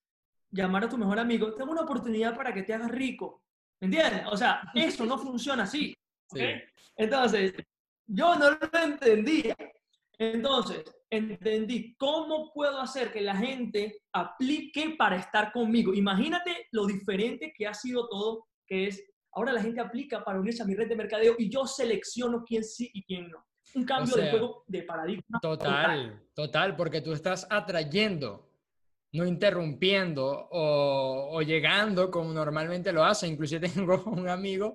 llamar 0.51 0.85
a 0.85 0.89
tu 0.89 0.97
mejor 0.97 1.19
amigo, 1.19 1.55
tengo 1.55 1.73
una 1.73 1.83
oportunidad 1.83 2.37
para 2.37 2.53
que 2.53 2.63
te 2.63 2.75
hagas 2.75 2.91
rico, 2.91 3.43
¿me 3.81 3.87
entiendes? 3.87 4.23
O 4.31 4.37
sea, 4.37 4.63
eso 4.75 5.05
no 5.05 5.19
funciona 5.19 5.65
así. 5.65 5.95
Entonces, 6.97 7.55
yo 8.07 8.35
no 8.37 8.51
lo 8.51 8.59
entendía. 8.83 9.57
Entonces, 10.19 10.83
entendí 11.11 11.95
cómo 11.97 12.53
puedo 12.53 12.81
hacer 12.81 13.13
que 13.13 13.21
la 13.21 13.37
gente 13.37 14.03
aplique 14.13 14.95
para 14.97 15.17
estar 15.17 15.53
conmigo. 15.53 15.93
Imagínate 15.93 16.69
lo 16.73 16.87
diferente 16.87 17.53
que 17.55 17.67
ha 17.67 17.75
sido 17.75 18.09
todo, 18.09 18.47
que 18.67 18.87
es, 18.87 19.05
ahora 19.33 19.53
la 19.53 19.63
gente 19.63 19.81
aplica 19.81 20.25
para 20.25 20.41
unirse 20.41 20.63
a 20.63 20.67
mi 20.67 20.75
red 20.75 20.89
de 20.89 20.97
mercadeo 20.97 21.37
y 21.39 21.51
yo 21.51 21.67
selecciono 21.67 22.45
quién 22.45 22.65
sí 22.65 22.91
y 22.95 23.05
quién 23.05 23.29
no. 23.31 23.45
Un 23.75 23.85
cambio 23.85 24.15
de 24.15 24.23
sea, 24.23 24.31
juego 24.31 24.65
de 24.67 24.83
paradigma. 24.85 25.41
Total, 25.43 26.23
total, 26.35 26.77
porque 26.77 27.03
tú 27.03 27.13
estás 27.13 27.47
atrayendo 27.51 28.46
no 29.13 29.27
interrumpiendo 29.27 30.49
o, 30.51 31.41
llegando 31.43 32.11
como 32.11 32.33
normalmente 32.33 32.93
lo 32.93 33.05
hace. 33.05 33.27
Inclusive 33.27 33.69
tengo 33.75 34.03
un 34.05 34.29
amigo 34.29 34.75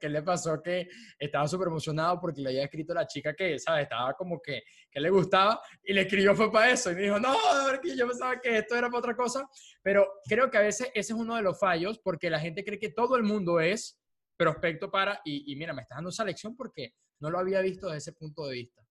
que 0.00 0.08
le 0.08 0.22
pasó 0.22 0.60
que 0.62 0.88
estaba 1.18 1.46
súper 1.46 1.68
emocionado 1.68 2.20
porque 2.20 2.40
le 2.40 2.50
había 2.50 2.64
escrito 2.64 2.92
a 2.92 2.96
la 2.96 3.06
chica 3.06 3.34
que, 3.34 3.58
¿sabes? 3.58 3.84
Estaba 3.84 4.14
como 4.14 4.40
que, 4.40 4.62
que 4.90 5.00
le 5.00 5.10
gustaba 5.10 5.60
y 5.82 5.92
le 5.92 6.02
escribió 6.02 6.34
fue 6.34 6.50
para 6.50 6.70
eso 6.70 6.90
y 6.90 6.94
me 6.94 7.02
dijo, 7.02 7.18
no, 7.18 7.34
yo 7.82 8.06
pensaba 8.06 8.40
que 8.40 8.58
esto 8.58 8.74
era 8.74 8.88
para 8.88 8.98
otra 8.98 9.16
cosa. 9.16 9.48
Pero 9.82 10.06
creo 10.24 10.50
que 10.50 10.58
a 10.58 10.62
veces 10.62 10.88
ese 10.94 11.12
es 11.12 11.18
uno 11.18 11.36
de 11.36 11.42
los 11.42 11.58
fallos 11.58 11.98
porque 11.98 12.30
la 12.30 12.40
gente 12.40 12.64
cree 12.64 12.78
que 12.78 12.90
todo 12.90 13.16
el 13.16 13.22
mundo 13.22 13.60
es 13.60 13.98
prospecto 14.36 14.90
para, 14.90 15.20
y, 15.24 15.52
y 15.52 15.56
mira, 15.56 15.72
me 15.72 15.82
está 15.82 15.96
dando 15.96 16.10
esa 16.10 16.24
lección 16.24 16.54
porque 16.56 16.94
no 17.20 17.30
lo 17.30 17.38
había 17.38 17.60
visto 17.60 17.86
desde 17.86 17.98
ese 17.98 18.12
punto 18.12 18.46
de 18.46 18.54
vista. 18.54 18.87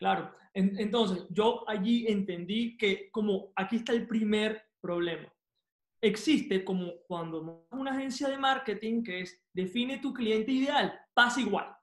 Claro, 0.00 0.32
entonces 0.54 1.26
yo 1.28 1.68
allí 1.68 2.06
entendí 2.08 2.76
que 2.78 3.10
como 3.10 3.52
aquí 3.54 3.76
está 3.76 3.92
el 3.92 4.08
primer 4.08 4.64
problema. 4.80 5.30
Existe 6.00 6.64
como 6.64 7.02
cuando 7.06 7.66
una 7.70 7.90
agencia 7.90 8.26
de 8.28 8.38
marketing 8.38 9.02
que 9.02 9.20
es 9.20 9.38
define 9.52 9.98
tu 9.98 10.14
cliente 10.14 10.52
ideal, 10.52 10.98
pasa 11.12 11.42
igual, 11.42 11.76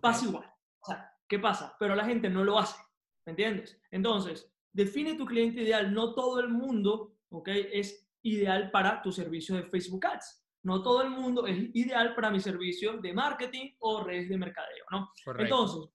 pasa 0.00 0.26
igual. 0.26 0.52
O 0.80 0.86
sea, 0.86 1.14
¿qué 1.28 1.38
pasa? 1.38 1.76
Pero 1.78 1.94
la 1.94 2.04
gente 2.04 2.28
no 2.28 2.42
lo 2.42 2.58
hace, 2.58 2.82
¿me 3.24 3.30
entiendes? 3.30 3.80
Entonces, 3.92 4.52
define 4.72 5.14
tu 5.14 5.24
cliente 5.24 5.62
ideal, 5.62 5.94
no 5.94 6.14
todo 6.16 6.40
el 6.40 6.48
mundo, 6.48 7.14
¿ok? 7.28 7.50
Es 7.72 8.10
ideal 8.22 8.72
para 8.72 9.00
tu 9.00 9.12
servicio 9.12 9.54
de 9.54 9.62
Facebook 9.62 10.04
Ads. 10.06 10.44
No 10.64 10.82
todo 10.82 11.02
el 11.02 11.10
mundo 11.10 11.46
es 11.46 11.56
ideal 11.74 12.16
para 12.16 12.32
mi 12.32 12.40
servicio 12.40 12.98
de 12.98 13.12
marketing 13.12 13.76
o 13.78 14.02
redes 14.02 14.28
de 14.28 14.36
mercadeo, 14.36 14.84
¿no? 14.90 15.12
Entonces, 15.38 15.88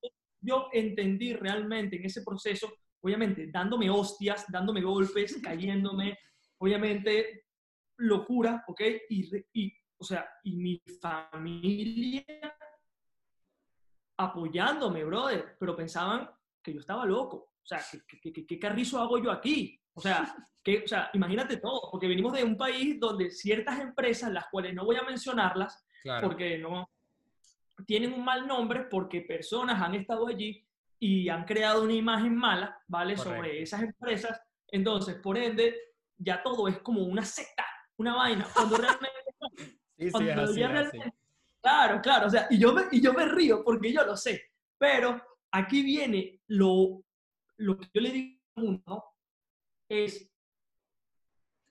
yo 0.43 0.67
entendí 0.71 1.33
realmente 1.33 1.95
en 1.95 2.05
ese 2.05 2.21
proceso, 2.21 2.71
obviamente 3.01 3.47
dándome 3.47 3.89
hostias, 3.89 4.45
dándome 4.49 4.81
golpes, 4.81 5.39
cayéndome, 5.43 6.17
obviamente 6.57 7.45
locura, 7.97 8.63
¿ok? 8.67 8.81
Y, 9.09 9.73
o 9.97 10.03
sea, 10.03 10.27
y 10.43 10.55
mi 10.57 10.81
familia 11.01 12.25
apoyándome, 14.17 15.03
brother, 15.03 15.55
pero 15.59 15.75
pensaban 15.75 16.29
que 16.61 16.73
yo 16.73 16.79
estaba 16.79 17.05
loco. 17.05 17.37
O 17.37 17.65
sea, 17.65 17.81
¿qué, 18.07 18.59
carrizo 18.59 18.99
hago 18.99 19.17
yo 19.17 19.31
aquí? 19.31 19.79
O 19.93 20.01
sea, 20.01 20.35
que, 20.61 20.83
o 20.83 20.87
sea, 20.87 21.09
imagínate 21.13 21.57
todo, 21.57 21.89
porque 21.91 22.07
venimos 22.07 22.33
de 22.33 22.43
un 22.43 22.57
país 22.57 22.99
donde 22.99 23.31
ciertas 23.31 23.79
empresas, 23.79 24.31
las 24.31 24.47
cuales 24.49 24.73
no 24.73 24.85
voy 24.85 24.97
a 24.97 25.03
mencionarlas, 25.03 25.85
porque 26.21 26.57
no, 26.57 26.89
tienen 27.85 28.13
un 28.13 28.23
mal 28.23 28.47
nombre 28.47 28.81
porque 28.89 29.21
personas 29.21 29.81
han 29.81 29.95
estado 29.95 30.27
allí 30.27 30.65
y 30.99 31.29
han 31.29 31.45
creado 31.45 31.83
una 31.83 31.93
imagen 31.93 32.35
mala, 32.35 32.81
¿vale? 32.87 33.17
Sobre 33.17 33.61
esas 33.61 33.83
empresas. 33.83 34.39
Entonces, 34.69 35.15
por 35.15 35.37
ende, 35.37 35.75
ya 36.17 36.41
todo 36.41 36.67
es 36.67 36.79
como 36.79 37.03
una 37.03 37.25
secta, 37.25 37.65
una 37.97 38.15
vaina. 38.15 38.47
Cuando 38.53 38.77
realmente... 38.77 39.09
sí, 39.97 40.09
sí, 40.11 40.99
Claro, 41.61 42.01
claro. 42.01 42.27
O 42.27 42.29
sea, 42.29 42.47
y 42.49 42.57
yo, 42.57 42.73
me, 42.73 42.83
y 42.91 43.01
yo 43.01 43.13
me 43.13 43.25
río 43.25 43.63
porque 43.63 43.93
yo 43.93 44.05
lo 44.05 44.17
sé. 44.17 44.51
Pero 44.77 45.21
aquí 45.51 45.81
viene 45.81 46.41
lo, 46.47 47.03
lo 47.57 47.77
que 47.77 47.87
yo 47.93 48.01
le 48.01 48.11
digo 48.11 48.39
a 48.55 48.61
uno, 48.61 49.03
es... 49.89 50.29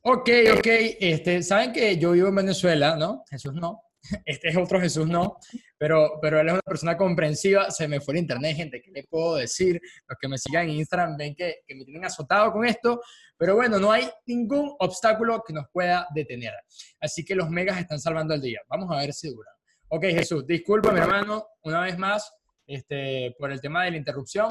Ok, 0.03 0.29
ok. 0.59 0.67
Este, 0.99 1.43
Saben 1.43 1.73
que 1.73 1.99
yo 1.99 2.13
vivo 2.13 2.29
en 2.29 2.37
Venezuela, 2.37 2.97
¿no? 2.97 3.23
Jesús 3.29 3.53
no. 3.55 3.83
Este 4.25 4.49
es 4.49 4.57
otro 4.57 4.81
Jesús, 4.81 5.07
no, 5.07 5.37
pero, 5.79 6.19
pero 6.21 6.41
él 6.41 6.49
es 6.49 6.53
una 6.55 6.63
persona 6.63 6.97
comprensiva. 6.97 7.71
Se 7.71 7.87
me 7.89 8.01
fue 8.01 8.15
el 8.15 8.21
internet, 8.21 8.57
gente, 8.57 8.83
¿qué 8.83 8.91
le 8.91 9.05
puedo 9.05 9.37
decir? 9.37 9.81
Los 10.09 10.19
que 10.21 10.29
me 10.29 10.39
sigan 10.39 10.69
en 10.69 10.77
Instagram 10.77 11.17
ven 11.17 11.35
que, 11.35 11.63
me 11.69 11.85
tienen 11.85 12.05
azotado 12.05 12.53
con 12.53 12.65
esto, 12.65 13.01
pero 13.37 13.55
bueno, 13.55 13.79
no 13.79 13.91
hay 13.91 14.09
ningún 14.27 14.75
obstáculo 14.79 15.43
que 15.47 15.53
nos 15.53 15.67
pueda 15.73 16.07
detener. 16.15 16.53
Así 17.01 17.25
que 17.25 17.35
los 17.35 17.49
megas 17.49 17.79
están 17.79 18.01
salvando 18.01 18.35
el 18.35 18.41
día. 18.41 18.61
Vamos 18.69 18.91
a 18.91 19.01
ver 19.01 19.13
si 19.13 19.29
dura. 19.29 19.51
Ok, 19.89 20.05
Jesús, 20.05 20.47
disculpa, 20.47 20.93
mi 20.93 21.01
hermano, 21.01 21.47
una 21.63 21.81
vez 21.83 21.99
más, 21.99 22.33
este, 22.67 23.35
por 23.39 23.53
el 23.53 23.61
tema 23.61 23.85
de 23.85 23.93
la 23.93 23.97
interrupción. 23.99 24.49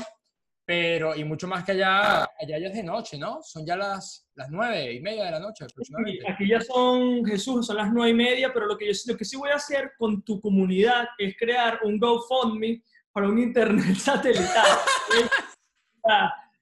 Pero, 0.71 1.13
y 1.17 1.25
mucho 1.25 1.49
más 1.49 1.65
que 1.65 1.73
allá, 1.73 2.21
allá 2.21 2.57
ya 2.57 2.67
es 2.67 2.73
de 2.73 2.81
noche, 2.81 3.17
¿no? 3.17 3.41
Son 3.43 3.65
ya 3.65 3.75
las, 3.75 4.25
las 4.35 4.49
nueve 4.49 4.93
y 4.93 5.01
media 5.01 5.25
de 5.25 5.31
la 5.31 5.39
noche 5.41 5.65
aproximadamente. 5.65 6.23
Aquí 6.31 6.47
ya 6.47 6.61
son, 6.61 7.25
Jesús, 7.25 7.67
son 7.67 7.75
las 7.75 7.91
nueve 7.91 8.11
y 8.11 8.13
media, 8.13 8.53
pero 8.53 8.67
lo 8.67 8.77
que, 8.77 8.85
yo, 8.85 8.93
lo 9.07 9.17
que 9.17 9.25
sí 9.25 9.35
voy 9.35 9.49
a 9.49 9.55
hacer 9.55 9.91
con 9.97 10.23
tu 10.23 10.39
comunidad 10.39 11.09
es 11.17 11.35
crear 11.37 11.81
un 11.83 11.99
GoFundMe 11.99 12.81
para 13.11 13.27
un 13.27 13.37
internet 13.39 13.95
satelital. 13.97 14.65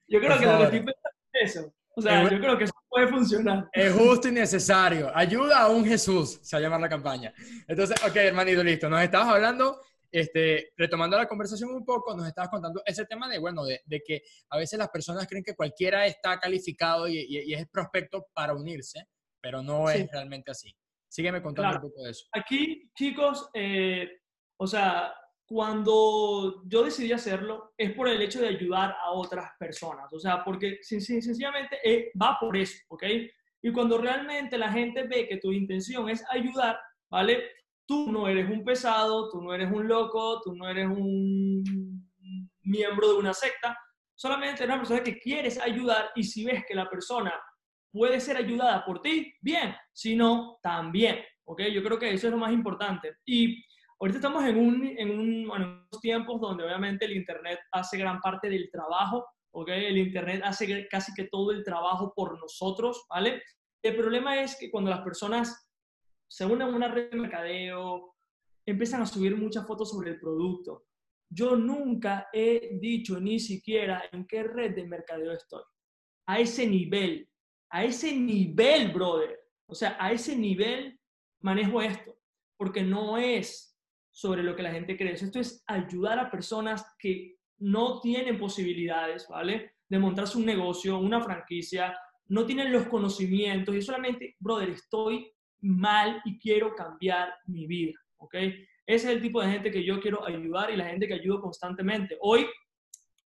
yo 0.08 0.20
creo 0.20 0.40
que 0.40 0.46
lo 0.48 0.58
que 0.58 0.64
estoy 0.64 0.80
pensando 0.80 1.10
es 1.34 1.56
eso. 1.56 1.74
O 1.96 2.02
sea, 2.02 2.24
yo 2.24 2.40
creo 2.40 2.58
que 2.58 2.64
eso 2.64 2.74
puede 2.90 3.10
funcionar. 3.10 3.70
Es 3.74 3.94
justo 3.94 4.28
y 4.28 4.32
necesario. 4.32 5.12
Ayuda 5.14 5.60
a 5.60 5.68
un 5.68 5.86
Jesús, 5.86 6.40
se 6.42 6.56
va 6.56 6.62
a 6.62 6.64
llamar 6.64 6.82
la 6.82 6.90
campaña. 6.90 7.32
Entonces, 7.68 7.96
ok, 8.04 8.16
hermanito, 8.16 8.64
listo. 8.64 8.90
Nos 8.90 9.04
estabas 9.04 9.28
hablando 9.28 9.80
este, 10.12 10.72
retomando 10.76 11.18
la 11.18 11.28
conversación 11.28 11.72
un 11.72 11.86
poco, 11.86 12.16
nos 12.16 12.28
estabas 12.28 12.50
contando 12.50 12.82
ese 12.86 13.06
tema 13.06 13.30
de, 13.30 13.40
bueno, 13.40 13.64
de, 13.64 14.02
que 14.06 14.24
a 14.50 14.58
veces 14.58 14.80
las 14.80 14.90
personas 14.90 15.28
creen 15.28 15.44
que 15.44 15.56
cualquiera 15.56 16.06
está 16.06 16.40
calificado 16.40 17.08
y, 17.08 17.54
es 17.54 17.68
prospecto 17.70 18.28
para 18.34 18.54
unirse, 18.54 19.08
pero 19.42 19.62
no 19.62 19.90
es 19.90 20.10
realmente 20.12 20.52
así. 20.52 20.74
Sígueme 21.08 21.42
contando 21.42 21.78
un 21.78 21.90
poco 21.90 22.04
de 22.04 22.12
eso. 22.12 22.26
Aquí, 22.34 22.92
chicos, 22.96 23.50
eh, 23.54 24.08
o 24.58 24.68
sea, 24.68 25.14
cuando 25.46 26.62
yo 26.68 26.84
decidí 26.84 27.12
hacerlo 27.12 27.74
es 27.76 27.92
por 27.94 28.08
el 28.08 28.22
hecho 28.22 28.40
de 28.40 28.50
ayudar 28.50 28.96
a 29.04 29.12
otras 29.12 29.52
personas, 29.58 30.12
o 30.14 30.20
sea, 30.20 30.44
porque 30.44 30.78
sencillamente 30.82 31.78
eh, 31.84 32.12
va 32.22 32.38
por 32.40 32.56
eso, 32.56 32.78
¿ok? 32.90 33.04
Y 33.62 33.72
cuando 33.72 33.98
realmente 33.98 34.58
la 34.58 34.72
gente 34.72 35.04
ve 35.04 35.28
que 35.28 35.38
tu 35.38 35.52
intención 35.52 36.08
es 36.10 36.24
ayudar, 36.30 36.80
¿vale? 37.10 37.50
Tú 37.90 38.12
no 38.12 38.28
eres 38.28 38.48
un 38.48 38.64
pesado, 38.64 39.32
tú 39.32 39.42
no 39.42 39.52
eres 39.52 39.72
un 39.72 39.88
loco, 39.88 40.40
tú 40.44 40.54
no 40.56 40.70
eres 40.70 40.86
un 40.86 42.08
miembro 42.62 43.14
de 43.14 43.18
una 43.18 43.34
secta, 43.34 43.76
solamente 44.14 44.64
eres 44.64 44.76
una 44.76 44.78
persona 44.78 45.04
que 45.04 45.18
quieres 45.18 45.60
ayudar 45.60 46.12
y 46.16 46.24
si 46.24 46.46
ves 46.46 46.64
que 46.68 46.76
la 46.76 46.88
persona 46.88 47.34
puede 47.92 48.20
ser 48.20 48.38
ayudada 48.38 48.86
por 48.86 49.02
ti, 49.02 49.34
bien, 49.42 49.76
si 49.92 50.16
no, 50.16 50.60
también, 50.62 51.18
¿ok? 51.46 51.64
Yo 51.74 51.82
creo 51.82 51.98
que 51.98 52.14
eso 52.14 52.28
es 52.28 52.32
lo 52.32 52.38
más 52.38 52.54
importante. 52.54 53.16
Y 53.26 53.66
ahorita 54.00 54.20
estamos 54.20 54.46
en, 54.46 54.58
un, 54.60 54.86
en, 54.86 55.20
un, 55.20 55.50
unos 55.50 56.00
tiempos 56.00 56.40
donde 56.40 56.66
obviamente 56.66 57.06
el 57.06 57.18
Internet 57.18 57.58
hace 57.72 57.98
gran 57.98 58.20
parte 58.20 58.50
del 58.50 58.70
trabajo, 58.70 59.26
¿ok? 59.50 59.70
El 59.70 59.98
Internet 59.98 60.42
hace 60.46 60.88
casi 60.90 61.12
que 61.16 61.28
todo 61.32 61.50
el 61.50 61.64
trabajo 61.64 62.14
por 62.16 62.40
nosotros, 62.40 63.04
¿vale? 63.10 63.42
El 63.82 63.96
problema 63.96 64.40
es 64.44 64.56
que 64.60 64.70
cuando 64.70 64.92
las 64.92 65.02
personas 65.02 65.69
se 66.30 66.46
unen 66.46 66.62
a 66.62 66.76
una 66.76 66.88
red 66.88 67.10
de 67.10 67.18
mercadeo, 67.18 68.16
empiezan 68.66 69.02
a 69.02 69.06
subir 69.06 69.36
muchas 69.36 69.66
fotos 69.66 69.90
sobre 69.90 70.12
el 70.12 70.20
producto. 70.20 70.86
Yo 71.30 71.56
nunca 71.56 72.30
he 72.32 72.78
dicho 72.80 73.20
ni 73.20 73.40
siquiera 73.40 74.04
en 74.12 74.26
qué 74.26 74.44
red 74.44 74.76
de 74.76 74.88
mercadeo 74.88 75.32
estoy. 75.32 75.64
A 76.28 76.40
ese 76.40 76.68
nivel, 76.68 77.28
a 77.70 77.84
ese 77.84 78.16
nivel, 78.16 78.92
brother. 78.92 79.40
O 79.68 79.76
sea, 79.76 79.98
a 80.00 80.12
ese 80.12 80.36
nivel 80.36 81.00
manejo 81.42 81.82
esto, 81.82 82.16
porque 82.58 82.84
no 82.84 83.18
es 83.18 83.78
sobre 84.12 84.44
lo 84.44 84.56
que 84.56 84.64
la 84.64 84.72
gente 84.72 84.98
cree. 84.98 85.14
Esto 85.14 85.40
es 85.40 85.64
ayudar 85.68 86.20
a 86.20 86.32
personas 86.32 86.86
que 87.00 87.38
no 87.58 88.00
tienen 88.02 88.40
posibilidades, 88.40 89.28
¿vale? 89.28 89.74
De 89.88 90.00
montarse 90.00 90.38
un 90.38 90.46
negocio, 90.46 90.98
una 90.98 91.22
franquicia, 91.22 91.98
no 92.28 92.46
tienen 92.46 92.72
los 92.72 92.88
conocimientos 92.88 93.76
y 93.76 93.82
solamente, 93.82 94.36
brother, 94.40 94.70
estoy 94.70 95.32
mal 95.62 96.22
y 96.26 96.40
quiero 96.40 96.76
cambiar 96.76 97.34
mi 97.46 97.68
vida, 97.68 98.00
¿ok? 98.18 98.34
Ese 98.36 98.66
es 98.86 99.06
el 99.06 99.22
tipo 99.22 99.42
de 99.42 99.52
gente 99.52 99.72
que 99.72 99.84
yo 99.84 100.00
quiero 100.00 100.26
ayudar 100.26 100.72
y 100.72 100.78
la 100.78 100.88
gente 100.88 101.08
que 101.08 101.14
ayudo 101.14 101.42
constantemente. 101.42 102.18
Hoy 102.22 102.48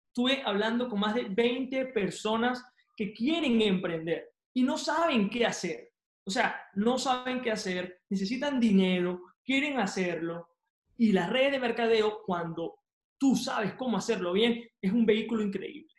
estuve 0.07 0.41
hablando 0.43 0.88
con 0.88 1.00
más 1.00 1.15
de 1.15 1.24
20 1.24 1.88
personas 1.88 2.63
que 2.96 3.13
quieren 3.13 3.62
emprender 3.62 4.29
y 4.53 4.63
no 4.63 4.77
saben 4.77 5.29
qué 5.29 5.46
hacer. 5.46 5.91
O 6.25 6.29
sea, 6.29 6.60
no 6.75 6.98
saben 6.98 7.41
qué 7.41 7.51
hacer, 7.51 8.01
necesitan 8.10 8.60
dinero, 8.60 9.22
quieren 9.43 9.79
hacerlo 9.79 10.50
y 10.98 11.12
las 11.12 11.29
redes 11.29 11.51
de 11.51 11.60
mercadeo, 11.60 12.24
cuando 12.25 12.79
tú 13.17 13.36
sabes 13.36 13.74
cómo 13.75 13.98
hacerlo 13.98 14.34
bien, 14.34 14.67
es 14.81 14.91
un 14.91 15.05
vehículo 15.05 15.43
increíble. 15.43 15.93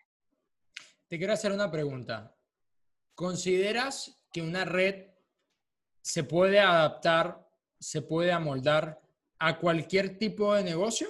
Te 1.06 1.18
quiero 1.18 1.32
hacer 1.32 1.52
una 1.52 1.70
pregunta. 1.70 2.34
¿Consideras 3.14 4.20
que 4.32 4.42
una 4.42 4.64
red 4.64 5.07
se 6.08 6.24
puede 6.24 6.58
adaptar, 6.58 7.38
se 7.78 8.00
puede 8.00 8.32
amoldar 8.32 8.98
a 9.40 9.58
cualquier 9.58 10.16
tipo 10.16 10.54
de 10.54 10.64
negocio? 10.64 11.06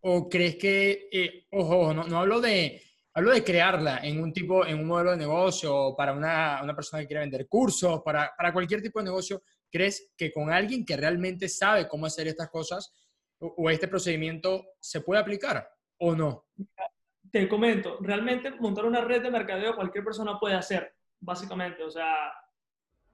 ¿O 0.00 0.28
crees 0.28 0.56
que, 0.56 1.08
eh, 1.12 1.46
ojo, 1.52 1.94
no, 1.94 2.18
hablo 2.18 2.40
de, 2.40 2.82
hablo 3.12 3.30
de 3.32 3.44
crearla 3.44 3.98
en 3.98 4.20
un 4.20 4.32
tipo, 4.32 4.66
en 4.66 4.80
un 4.80 4.88
modelo 4.88 5.12
de 5.12 5.18
negocio, 5.18 5.94
para 5.96 6.12
una, 6.12 6.60
una 6.64 6.74
persona 6.74 7.02
que 7.02 7.06
quiere 7.06 7.20
vender 7.20 7.46
cursos, 7.46 8.02
para, 8.04 8.32
para, 8.36 8.52
cualquier 8.52 8.82
tipo 8.82 8.98
de 8.98 9.04
negocio, 9.04 9.40
¿crees 9.70 10.12
que 10.16 10.32
con 10.32 10.50
alguien 10.50 10.84
que 10.84 10.96
realmente 10.96 11.48
sabe 11.48 11.86
cómo 11.86 12.06
hacer 12.06 12.26
estas 12.26 12.50
cosas 12.50 12.92
o, 13.38 13.70
este 13.70 13.86
procedimiento 13.86 14.64
se 14.80 15.00
puede 15.00 15.20
aplicar 15.20 15.70
o 15.98 16.16
no? 16.16 16.46
Te 17.30 17.48
comento, 17.48 17.98
realmente 18.00 18.50
montar 18.50 18.84
una 18.84 19.00
red 19.00 19.22
de 19.22 19.30
mercadeo 19.30 19.76
cualquier 19.76 20.02
persona 20.02 20.40
puede 20.40 20.56
hacer, 20.56 20.92
básicamente. 21.20 21.84
O 21.84 21.90
sea, 21.90 22.32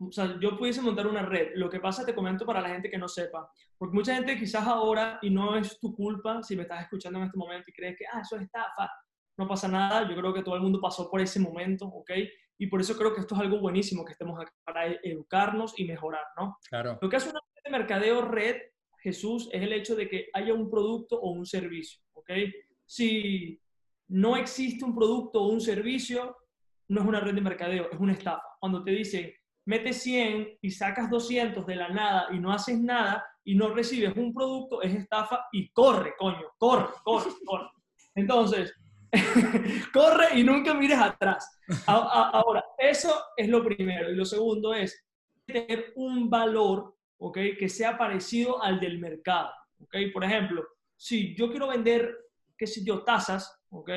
o 0.01 0.11
sea, 0.11 0.39
yo 0.41 0.57
pudiese 0.57 0.81
montar 0.81 1.07
una 1.07 1.23
red. 1.23 1.51
Lo 1.55 1.69
que 1.69 1.79
pasa, 1.79 2.07
te 2.07 2.15
comento 2.15 2.47
para 2.47 2.61
la 2.61 2.71
gente 2.71 2.91
que 2.91 2.99
no 2.99 3.07
sepa, 3.07 3.51
porque 3.77 3.95
mucha 3.95 4.15
gente 4.15 4.39
quizás 4.39 4.67
ahora, 4.67 5.19
y 5.21 5.31
no 5.31 5.57
es 5.57 5.79
tu 5.79 5.95
culpa 5.95 6.43
si 6.43 6.57
me 6.57 6.63
estás 6.63 6.83
escuchando 6.83 7.19
en 7.19 7.27
este 7.27 7.39
momento 7.39 7.65
y 7.69 7.73
crees 7.73 7.99
que, 7.99 8.07
ah, 8.07 8.21
eso 8.21 8.37
es 8.37 8.43
estafa, 8.43 8.91
no 9.37 9.47
pasa 9.47 9.69
nada. 9.69 10.09
Yo 10.09 10.17
creo 10.17 10.33
que 10.33 10.43
todo 10.43 10.57
el 10.57 10.63
mundo 10.63 10.81
pasó 10.81 11.11
por 11.11 11.21
ese 11.21 11.39
momento, 11.39 11.87
¿ok? 11.87 12.11
Y 12.59 12.67
por 12.67 12.81
eso 12.81 12.97
creo 12.97 13.15
que 13.15 13.21
esto 13.21 13.35
es 13.35 13.41
algo 13.41 13.59
buenísimo 13.59 14.05
que 14.05 14.13
estemos 14.13 14.41
aquí 14.41 14.53
para 14.65 14.87
educarnos 14.87 15.79
y 15.79 15.85
mejorar, 15.85 16.25
¿no? 16.37 16.59
Claro. 16.69 16.99
Lo 17.01 17.09
que 17.09 17.17
hace 17.17 17.31
una 17.31 17.41
red 17.41 17.63
de 17.65 17.79
mercadeo 17.79 18.23
red, 18.23 18.57
Jesús, 18.99 19.49
es 19.53 19.63
el 19.63 19.73
hecho 19.73 19.97
de 19.97 20.09
que 20.09 20.29
haya 20.33 20.55
un 20.55 20.71
producto 20.71 21.19
o 21.21 21.31
un 21.31 21.47
servicio, 21.47 22.03
¿ok? 22.13 22.31
Si 22.87 23.61
no 24.09 24.37
existe 24.37 24.85
un 24.85 24.95
producto 24.95 25.43
o 25.43 25.49
un 25.49 25.61
servicio, 25.61 26.37
no 26.89 27.03
es 27.03 27.07
una 27.07 27.21
red 27.21 27.35
de 27.35 27.41
mercadeo, 27.41 27.91
es 27.91 27.99
una 27.99 28.13
estafa. 28.13 28.43
Cuando 28.59 28.83
te 28.83 28.91
dicen, 28.91 29.33
mete 29.71 29.93
100 29.93 30.59
y 30.63 30.71
sacas 30.73 31.09
200 31.09 31.65
de 31.65 31.77
la 31.77 31.89
nada 31.91 32.27
y 32.33 32.41
no 32.41 32.53
haces 32.53 32.77
nada 32.81 33.25
y 33.45 33.55
no 33.55 33.73
recibes 33.73 34.17
un 34.17 34.35
producto, 34.35 34.83
es 34.83 34.93
estafa 34.93 35.47
y 35.53 35.71
corre, 35.71 36.15
coño, 36.19 36.49
corre, 36.59 36.89
corre, 37.05 37.31
corre. 37.47 37.69
Entonces, 38.17 38.75
corre 39.93 40.37
y 40.37 40.43
nunca 40.43 40.75
mires 40.75 40.99
atrás. 40.99 41.61
Ahora, 41.87 42.65
eso 42.79 43.15
es 43.37 43.49
lo 43.49 43.63
primero. 43.63 44.11
Y 44.11 44.17
lo 44.17 44.25
segundo 44.25 44.75
es 44.75 45.07
tener 45.47 45.93
un 45.95 46.29
valor, 46.29 46.97
¿ok? 47.19 47.39
Que 47.57 47.69
sea 47.69 47.97
parecido 47.97 48.61
al 48.61 48.81
del 48.81 48.99
mercado, 48.99 49.53
¿ok? 49.83 49.97
Por 50.13 50.25
ejemplo, 50.25 50.67
si 50.97 51.33
yo 51.37 51.49
quiero 51.49 51.69
vender, 51.69 52.13
qué 52.59 52.67
sé 52.67 52.83
yo, 52.83 53.05
tazas, 53.05 53.57
¿ok? 53.71 53.91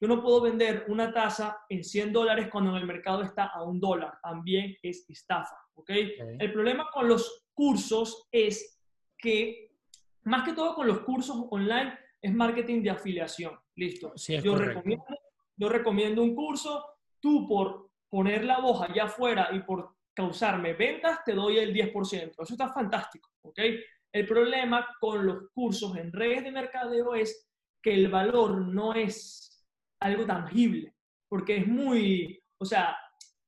Yo 0.00 0.08
no 0.08 0.22
puedo 0.22 0.40
vender 0.40 0.86
una 0.88 1.12
taza 1.12 1.58
en 1.68 1.84
100 1.84 2.12
dólares 2.12 2.48
cuando 2.50 2.70
en 2.70 2.76
el 2.78 2.86
mercado 2.86 3.22
está 3.22 3.46
a 3.46 3.62
un 3.62 3.78
dólar. 3.78 4.18
También 4.22 4.74
es 4.82 5.04
estafa, 5.08 5.56
¿ok? 5.74 5.90
El 6.38 6.52
problema 6.52 6.88
con 6.90 7.06
los 7.06 7.44
cursos 7.52 8.26
es 8.32 8.80
que, 9.18 9.74
más 10.22 10.42
que 10.44 10.54
todo 10.54 10.74
con 10.74 10.86
los 10.86 11.00
cursos 11.00 11.36
online, 11.50 11.98
es 12.22 12.32
marketing 12.32 12.82
de 12.82 12.90
afiliación. 12.90 13.58
Listo. 13.76 14.14
yo, 14.42 14.56
recomiendo, 14.56 15.04
yo 15.56 15.68
recomiendo 15.68 16.22
un 16.22 16.34
curso, 16.34 16.84
tú 17.20 17.46
por 17.46 17.90
poner 18.08 18.44
la 18.44 18.58
voz 18.60 18.82
allá 18.82 19.04
afuera 19.04 19.50
y 19.52 19.60
por 19.60 19.96
causarme 20.14 20.72
ventas, 20.72 21.20
te 21.24 21.34
doy 21.34 21.58
el 21.58 21.74
10%. 21.74 22.32
Eso 22.42 22.54
está 22.54 22.72
fantástico, 22.72 23.30
¿ok? 23.42 23.58
El 24.12 24.26
problema 24.26 24.88
con 24.98 25.26
los 25.26 25.50
cursos 25.52 25.94
en 25.96 26.10
redes 26.12 26.42
de 26.42 26.52
mercadeo 26.52 27.14
es 27.14 27.48
que 27.82 27.94
el 27.94 28.08
valor 28.08 28.66
no 28.66 28.94
es 28.94 29.49
algo 30.00 30.26
tangible, 30.26 30.94
porque 31.28 31.58
es 31.58 31.66
muy, 31.66 32.42
o 32.58 32.64
sea, 32.64 32.96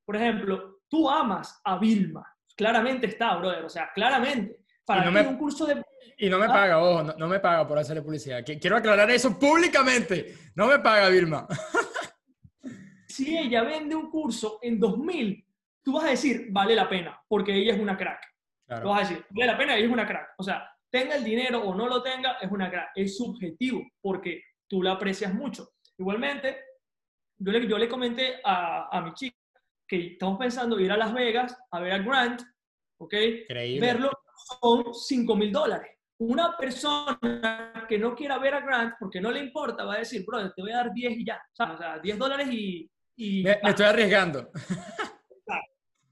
por 0.04 0.16
ejemplo, 0.16 0.80
tú 0.88 1.08
amas 1.08 1.60
a 1.64 1.78
Vilma, 1.78 2.26
claramente 2.56 3.06
está, 3.06 3.36
brother, 3.36 3.64
o 3.64 3.68
sea, 3.68 3.90
claramente. 3.94 4.60
Para 4.84 5.10
mí 5.10 5.20
un 5.20 5.38
curso 5.38 5.64
de 5.64 5.82
y 6.22 6.28
no 6.28 6.38
me 6.38 6.44
ah. 6.46 6.48
paga, 6.48 6.78
ojo, 6.78 7.02
no, 7.02 7.26
me 7.26 7.40
paga 7.40 7.66
por 7.66 7.78
hacerle 7.78 8.02
publicidad. 8.02 8.44
Quiero 8.44 8.76
aclarar 8.76 9.10
eso 9.10 9.36
públicamente. 9.38 10.36
No 10.54 10.68
me 10.68 10.78
paga 10.78 11.08
Vilma. 11.08 11.48
si 13.08 13.36
ella 13.36 13.62
vende 13.62 13.96
un 13.96 14.10
curso 14.10 14.60
en 14.62 14.78
2000, 14.78 15.44
tú 15.82 15.94
vas 15.94 16.04
a 16.04 16.10
decir, 16.10 16.46
vale 16.50 16.76
la 16.76 16.88
pena, 16.88 17.20
porque 17.26 17.54
ella 17.54 17.74
es 17.74 17.80
una 17.80 17.96
crack. 17.96 18.22
Tú 18.68 18.88
vas 18.88 18.98
a 18.98 19.08
decir, 19.08 19.26
vale 19.30 19.52
la 19.52 19.58
pena, 19.58 19.76
ella 19.76 19.86
es 19.86 19.92
una 19.92 20.06
crack. 20.06 20.34
O 20.38 20.42
sea, 20.42 20.70
tenga 20.90 21.16
el 21.16 21.24
dinero 21.24 21.60
o 21.60 21.74
no 21.74 21.88
lo 21.88 22.02
tenga, 22.02 22.36
es 22.40 22.50
una 22.50 22.70
crack. 22.70 22.90
Es 22.94 23.16
subjetivo, 23.16 23.82
porque 24.00 24.42
tú 24.68 24.82
la 24.82 24.92
aprecias 24.92 25.34
mucho. 25.34 25.70
Igualmente, 26.02 26.56
yo 27.38 27.52
le, 27.52 27.66
yo 27.66 27.78
le 27.78 27.88
comenté 27.88 28.40
a, 28.44 28.88
a 28.96 29.00
mi 29.02 29.14
chica 29.14 29.36
que 29.88 30.12
estamos 30.12 30.38
pensando 30.38 30.78
ir 30.78 30.92
a 30.92 30.96
Las 30.96 31.14
Vegas 31.14 31.56
a 31.70 31.80
ver 31.80 31.92
a 31.92 31.98
Grant, 31.98 32.42
¿ok? 32.98 33.14
Increíble. 33.14 33.86
Verlo 33.86 34.10
son 34.60 34.92
5 34.92 35.36
mil 35.36 35.52
dólares 35.52 35.92
una 36.22 36.56
persona 36.56 37.86
que 37.88 37.98
no 37.98 38.14
quiera 38.14 38.38
ver 38.38 38.54
a 38.54 38.60
Grant 38.60 38.94
porque 38.98 39.20
no 39.20 39.30
le 39.30 39.40
importa 39.40 39.84
va 39.84 39.94
a 39.94 39.98
decir, 39.98 40.24
bro, 40.24 40.52
te 40.52 40.62
voy 40.62 40.70
a 40.70 40.76
dar 40.76 40.92
10 40.92 41.18
y 41.18 41.24
ya. 41.24 41.42
O 41.58 41.76
sea, 41.76 41.98
10 41.98 42.18
dólares 42.18 42.48
y... 42.50 43.42
me, 43.42 43.58
estoy 43.62 43.86
arriesgando. 43.86 44.50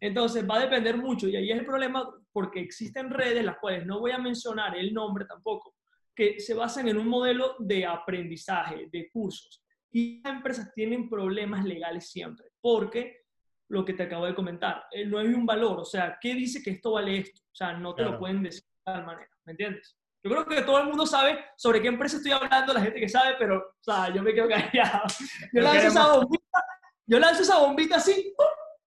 Entonces 0.01 0.49
va 0.49 0.57
a 0.57 0.61
depender 0.61 0.97
mucho 0.97 1.29
y 1.29 1.37
ahí 1.37 1.51
es 1.51 1.59
el 1.59 1.67
problema 1.67 2.09
porque 2.33 2.61
existen 2.61 3.11
redes, 3.11 3.45
las 3.45 3.59
cuales 3.59 3.87
no 3.87 4.01
voy 4.01 4.13
a 4.13 4.19
mencionar 4.19 4.77
el 4.77 4.93
nombre 4.93 5.27
tampoco, 5.27 5.75
que 6.15 6.41
se 6.41 6.55
basan 6.55 6.89
en 6.89 6.97
un 6.97 7.07
modelo 7.07 7.57
de 7.59 7.87
aprendizaje, 7.87 8.89
de 8.91 9.11
cursos. 9.11 9.60
Y 9.93 10.23
las 10.23 10.35
empresas 10.35 10.73
tienen 10.75 11.09
problemas 11.09 11.65
legales 11.65 12.11
siempre, 12.11 12.47
porque 12.61 13.25
lo 13.69 13.85
que 13.85 13.95
te 13.95 14.05
acabo 14.05 14.27
de 14.27 14.35
comentar, 14.35 14.85
eh, 14.91 15.07
no 15.07 15.19
hay 15.19 15.29
un 15.29 15.47
valor, 15.47 15.81
o 15.81 15.85
sea, 15.85 16.19
¿qué 16.21 16.35
dice 16.35 16.63
que 16.63 16.71
esto 16.71 16.93
vale 16.93 17.19
esto? 17.19 17.41
O 17.43 17.55
sea, 17.55 17.73
no 17.73 17.95
te 17.95 18.03
lo 18.03 18.19
pueden 18.19 18.43
decir 18.43 18.63
de 18.63 18.93
tal 18.93 19.07
manera, 19.07 19.31
¿me 19.45 19.53
entiendes? 19.53 19.97
Yo 20.23 20.31
creo 20.31 20.45
que 20.45 20.63
todo 20.63 20.81
el 20.81 20.87
mundo 20.87 21.07
sabe 21.07 21.39
sobre 21.57 21.81
qué 21.81 21.89
empresa 21.89 22.19
estoy 22.19 22.33
hablando, 22.33 22.75
la 22.75 22.83
gente 22.83 23.01
que 23.01 23.09
sabe, 23.09 23.37
pero, 23.39 23.59
o 23.59 23.83
sea, 23.83 24.13
yo 24.13 24.23
me 24.23 24.35
quedo 24.35 24.49
callado. 24.49 25.05
Yo 25.53 25.63
lanzo, 25.63 25.87
esa 25.87 26.13
bombita, 26.13 26.65
yo 27.07 27.19
lanzo 27.19 27.43
esa 27.43 27.59
bombita 27.59 27.97
así 27.97 28.35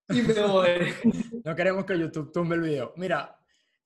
y 0.09 0.21
me 0.21 0.33
voy. 0.33 0.93
No 1.43 1.55
queremos 1.55 1.85
que 1.85 1.99
YouTube 1.99 2.31
tumbe 2.31 2.55
el 2.55 2.61
video. 2.61 2.93
Mira, 2.95 3.37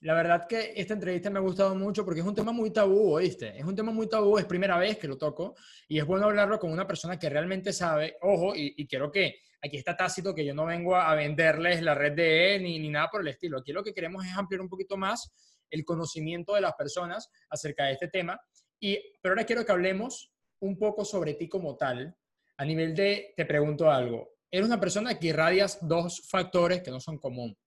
la 0.07 0.13
verdad 0.13 0.47
que 0.47 0.71
esta 0.73 0.93
entrevista 0.93 1.29
me 1.29 1.39
ha 1.39 1.41
gustado 1.41 1.75
mucho 1.75 2.05
porque 2.05 2.21
es 2.21 2.25
un 2.25 2.33
tema 2.33 2.53
muy 2.53 2.71
tabú, 2.71 3.15
¿oíste? 3.15 3.59
Es 3.59 3.65
un 3.65 3.75
tema 3.75 3.91
muy 3.91 4.07
tabú, 4.07 4.37
es 4.37 4.45
primera 4.45 4.77
vez 4.77 4.97
que 4.97 5.05
lo 5.05 5.17
toco 5.17 5.53
y 5.85 5.99
es 5.99 6.05
bueno 6.05 6.27
hablarlo 6.27 6.57
con 6.59 6.71
una 6.71 6.87
persona 6.87 7.19
que 7.19 7.29
realmente 7.29 7.73
sabe, 7.73 8.15
ojo, 8.21 8.53
y, 8.55 8.87
quiero 8.87 9.11
que 9.11 9.41
aquí 9.61 9.75
está 9.75 9.97
tácito 9.97 10.33
que 10.33 10.45
yo 10.45 10.53
no 10.53 10.65
vengo 10.65 10.95
a 10.95 11.13
venderles 11.13 11.81
la 11.81 11.93
red 11.93 12.13
de 12.13 12.55
E 12.55 12.59
ni, 12.61 12.79
ni 12.79 12.87
nada 12.87 13.09
por 13.09 13.19
el 13.19 13.27
estilo. 13.27 13.57
Aquí 13.57 13.73
lo 13.73 13.83
que 13.83 13.93
queremos 13.93 14.25
es 14.25 14.31
ampliar 14.31 14.61
un 14.61 14.69
poquito 14.69 14.95
más 14.95 15.29
el 15.69 15.83
conocimiento 15.83 16.55
de 16.55 16.61
las 16.61 16.75
personas 16.75 17.29
acerca 17.49 17.87
de 17.87 17.91
este 17.91 18.07
tema. 18.07 18.39
Y, 18.79 18.97
pero 19.21 19.33
ahora 19.33 19.45
quiero 19.45 19.65
que 19.65 19.73
hablemos 19.73 20.31
un 20.61 20.77
poco 20.79 21.03
sobre 21.03 21.33
ti 21.33 21.49
como 21.49 21.75
tal. 21.75 22.15
A 22.55 22.63
nivel 22.63 22.95
de, 22.95 23.33
te 23.35 23.45
pregunto 23.45 23.91
algo, 23.91 24.29
eres 24.49 24.67
una 24.67 24.79
persona 24.79 25.19
que 25.19 25.27
irradias 25.27 25.79
dos 25.81 26.29
factores 26.29 26.81
que 26.81 26.91
no 26.91 27.01
son 27.01 27.17
común. 27.17 27.57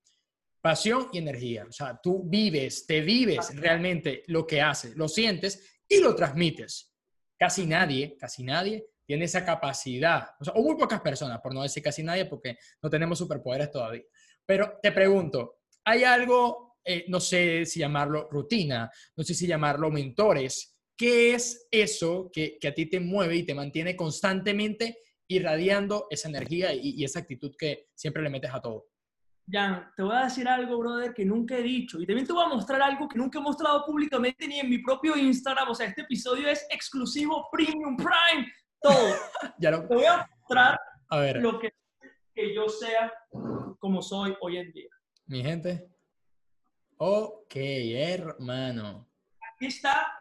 Pasión 0.60 1.08
y 1.12 1.18
energía. 1.18 1.64
O 1.68 1.72
sea, 1.72 1.98
tú 2.02 2.22
vives, 2.24 2.86
te 2.86 3.00
vives 3.00 3.54
realmente 3.56 4.22
lo 4.26 4.46
que 4.46 4.60
haces, 4.60 4.94
lo 4.96 5.08
sientes 5.08 5.80
y 5.88 6.00
lo 6.00 6.14
transmites. 6.14 6.94
Casi 7.38 7.66
nadie, 7.66 8.16
casi 8.18 8.42
nadie 8.42 8.86
tiene 9.06 9.24
esa 9.24 9.44
capacidad. 9.44 10.28
O, 10.38 10.44
sea, 10.44 10.54
o 10.54 10.62
muy 10.62 10.76
pocas 10.76 11.00
personas, 11.00 11.40
por 11.40 11.54
no 11.54 11.62
decir 11.62 11.82
casi 11.82 12.02
nadie, 12.02 12.26
porque 12.26 12.58
no 12.82 12.90
tenemos 12.90 13.18
superpoderes 13.18 13.70
todavía. 13.70 14.04
Pero 14.44 14.78
te 14.82 14.92
pregunto, 14.92 15.60
¿hay 15.84 16.04
algo 16.04 16.70
eh, 16.84 17.04
no 17.08 17.20
sé 17.20 17.66
si 17.66 17.80
llamarlo 17.80 18.28
rutina, 18.30 18.90
no 19.16 19.24
sé 19.24 19.34
si 19.34 19.46
llamarlo 19.46 19.90
mentores. 19.90 20.76
¿Qué 20.96 21.34
es 21.34 21.68
eso 21.70 22.30
que, 22.32 22.58
a 22.66 22.72
ti 22.72 22.86
te 22.86 23.00
mueve 23.00 23.36
y 23.36 23.42
te 23.44 23.54
mantiene 23.54 23.96
constantemente 23.96 24.98
irradiando 25.28 26.06
esa 26.10 26.28
energía 26.28 26.72
y, 26.74 27.04
esa 27.04 27.20
actitud 27.20 27.54
que 27.56 27.88
siempre 27.94 28.22
le 28.22 28.30
metes 28.30 28.52
a 28.52 28.60
todo? 28.60 28.89
Jan, 29.50 29.90
te 29.96 30.02
voy 30.02 30.14
a 30.14 30.24
decir 30.24 30.46
algo, 30.48 30.78
brother, 30.78 31.12
que 31.12 31.24
nunca 31.24 31.56
he 31.56 31.62
dicho. 31.62 32.00
Y 32.00 32.06
también 32.06 32.26
te 32.26 32.32
voy 32.32 32.44
a 32.44 32.48
mostrar 32.48 32.80
algo 32.82 33.08
que 33.08 33.18
nunca 33.18 33.38
he 33.38 33.42
mostrado 33.42 33.84
públicamente 33.84 34.46
ni 34.46 34.60
en 34.60 34.68
mi 34.68 34.78
propio 34.78 35.16
Instagram. 35.16 35.70
O 35.70 35.74
sea, 35.74 35.86
este 35.86 36.02
episodio 36.02 36.48
es 36.48 36.66
exclusivo, 36.70 37.48
premium, 37.50 37.96
prime, 37.96 38.52
todo. 38.80 39.14
ya 39.58 39.70
lo... 39.70 39.86
Te 39.88 39.94
voy 39.94 40.04
a 40.04 40.28
mostrar 40.40 40.80
a 41.08 41.18
ver. 41.18 41.36
lo 41.42 41.58
que, 41.58 41.74
que 42.34 42.54
yo 42.54 42.68
sea 42.68 43.12
como 43.78 44.02
soy 44.02 44.36
hoy 44.40 44.58
en 44.58 44.72
día. 44.72 44.90
Mi 45.26 45.42
gente, 45.42 45.90
Ok, 47.02 47.56
hermano. 47.56 49.08
Aquí 49.54 49.68
está. 49.68 50.12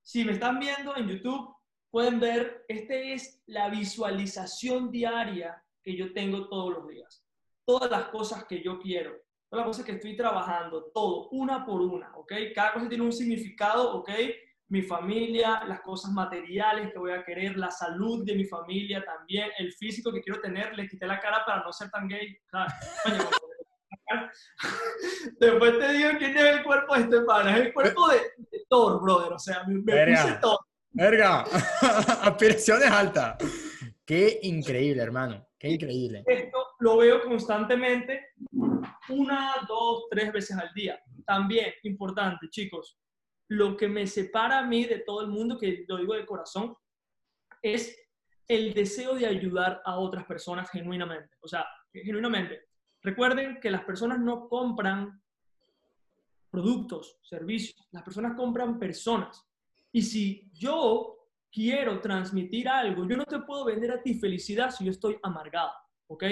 Si 0.00 0.24
me 0.24 0.30
están 0.30 0.60
viendo 0.60 0.96
en 0.96 1.08
YouTube, 1.08 1.56
pueden 1.90 2.20
ver, 2.20 2.64
este 2.68 3.14
es 3.14 3.42
la 3.46 3.68
visualización 3.68 4.92
diaria 4.92 5.60
que 5.82 5.96
yo 5.96 6.12
tengo 6.12 6.48
todos 6.48 6.72
los 6.72 6.88
días. 6.88 7.23
Todas 7.66 7.90
las 7.90 8.04
cosas 8.08 8.44
que 8.44 8.62
yo 8.62 8.78
quiero, 8.78 9.12
todas 9.48 9.64
las 9.64 9.66
cosas 9.66 9.86
que 9.86 9.92
estoy 9.92 10.16
trabajando, 10.16 10.90
todo, 10.92 11.28
una 11.30 11.64
por 11.64 11.80
una, 11.80 12.14
¿ok? 12.16 12.32
Cada 12.54 12.74
cosa 12.74 12.88
tiene 12.88 13.04
un 13.04 13.12
significado, 13.12 13.94
¿ok? 13.94 14.10
Mi 14.68 14.82
familia, 14.82 15.64
las 15.66 15.80
cosas 15.80 16.12
materiales 16.12 16.92
que 16.92 16.98
voy 16.98 17.12
a 17.12 17.24
querer, 17.24 17.56
la 17.56 17.70
salud 17.70 18.24
de 18.24 18.34
mi 18.34 18.44
familia 18.44 19.04
también, 19.04 19.50
el 19.58 19.72
físico 19.72 20.12
que 20.12 20.20
quiero 20.20 20.40
tener, 20.40 20.74
le 20.74 20.88
quité 20.88 21.06
la 21.06 21.20
cara 21.20 21.44
para 21.44 21.62
no 21.62 21.72
ser 21.72 21.90
tan 21.90 22.08
gay. 22.08 22.36
Después 25.38 25.78
te 25.78 25.92
digo 25.92 26.10
quién 26.18 26.36
es 26.36 26.44
el 26.44 26.62
cuerpo 26.62 26.94
de 26.94 27.00
este 27.02 27.20
pana. 27.22 27.56
Es 27.56 27.66
el 27.66 27.72
cuerpo 27.72 28.08
de, 28.08 28.20
Thor, 28.68 29.00
brother. 29.00 29.32
O 29.32 29.38
sea, 29.38 29.64
me, 29.64 29.80
puse 29.80 30.38
Thor. 30.40 30.58
Verga, 30.90 31.42
aspiraciones 32.22 32.90
altas. 32.90 33.36
Qué 34.04 34.38
increíble, 34.42 35.02
hermano. 35.02 35.46
Qué 35.58 35.70
increíble. 35.70 36.22
Esto 36.26 36.63
lo 36.80 36.96
veo 36.98 37.22
constantemente, 37.24 38.34
una, 39.08 39.54
dos, 39.68 40.04
tres 40.10 40.32
veces 40.32 40.56
al 40.56 40.72
día. 40.74 41.00
También, 41.26 41.72
importante, 41.82 42.48
chicos, 42.50 42.98
lo 43.48 43.76
que 43.76 43.88
me 43.88 44.06
separa 44.06 44.60
a 44.60 44.66
mí 44.66 44.84
de 44.84 45.00
todo 45.00 45.22
el 45.22 45.28
mundo, 45.28 45.58
que 45.58 45.84
lo 45.88 45.98
digo 45.98 46.14
de 46.14 46.26
corazón, 46.26 46.74
es 47.62 47.98
el 48.48 48.74
deseo 48.74 49.14
de 49.14 49.26
ayudar 49.26 49.80
a 49.84 49.98
otras 49.98 50.24
personas 50.24 50.70
genuinamente. 50.70 51.36
O 51.40 51.48
sea, 51.48 51.66
genuinamente. 51.92 52.68
Recuerden 53.02 53.60
que 53.60 53.70
las 53.70 53.84
personas 53.84 54.18
no 54.18 54.48
compran 54.48 55.22
productos, 56.50 57.18
servicios, 57.22 57.76
las 57.90 58.02
personas 58.02 58.36
compran 58.36 58.78
personas. 58.78 59.44
Y 59.92 60.02
si 60.02 60.50
yo 60.52 61.28
quiero 61.50 62.00
transmitir 62.00 62.68
algo, 62.68 63.06
yo 63.08 63.16
no 63.16 63.24
te 63.24 63.38
puedo 63.40 63.64
vender 63.64 63.92
a 63.92 64.02
ti 64.02 64.14
felicidad 64.14 64.70
si 64.70 64.84
yo 64.84 64.90
estoy 64.90 65.18
amargado, 65.22 65.70
¿ok? 66.08 66.24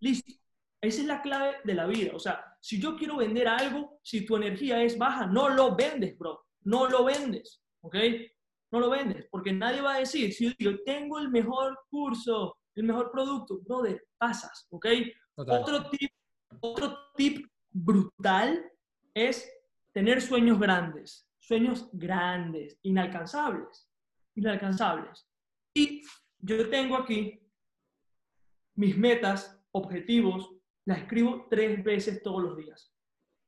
Listo. 0.00 0.32
Esa 0.80 1.00
es 1.00 1.06
la 1.06 1.22
clave 1.22 1.56
de 1.64 1.74
la 1.74 1.86
vida. 1.86 2.12
O 2.14 2.18
sea, 2.18 2.56
si 2.60 2.80
yo 2.80 2.96
quiero 2.96 3.16
vender 3.16 3.48
algo, 3.48 3.98
si 4.02 4.24
tu 4.24 4.36
energía 4.36 4.82
es 4.82 4.96
baja, 4.96 5.26
no 5.26 5.48
lo 5.48 5.74
vendes, 5.74 6.16
bro. 6.16 6.46
No 6.62 6.88
lo 6.88 7.04
vendes, 7.04 7.62
¿ok? 7.80 7.96
No 8.70 8.80
lo 8.80 8.90
vendes, 8.90 9.26
porque 9.30 9.52
nadie 9.52 9.80
va 9.80 9.94
a 9.94 9.98
decir, 10.00 10.32
si 10.32 10.54
yo 10.58 10.82
tengo 10.84 11.18
el 11.18 11.30
mejor 11.30 11.78
curso, 11.88 12.58
el 12.74 12.84
mejor 12.84 13.10
producto, 13.10 13.60
brother, 13.60 14.06
pasas, 14.18 14.66
¿ok? 14.70 14.86
Otro 15.36 15.88
tip, 15.88 16.10
otro 16.60 16.98
tip 17.16 17.46
brutal 17.70 18.70
es 19.14 19.50
tener 19.92 20.20
sueños 20.20 20.60
grandes, 20.60 21.26
sueños 21.38 21.88
grandes, 21.92 22.78
inalcanzables, 22.82 23.88
inalcanzables. 24.34 25.26
Y 25.74 26.02
yo 26.38 26.68
tengo 26.68 26.96
aquí 26.96 27.40
mis 28.74 28.96
metas, 28.96 29.57
objetivos, 29.78 30.50
las 30.84 30.98
escribo 30.98 31.46
tres 31.50 31.82
veces 31.84 32.22
todos 32.22 32.42
los 32.42 32.56
días. 32.56 32.94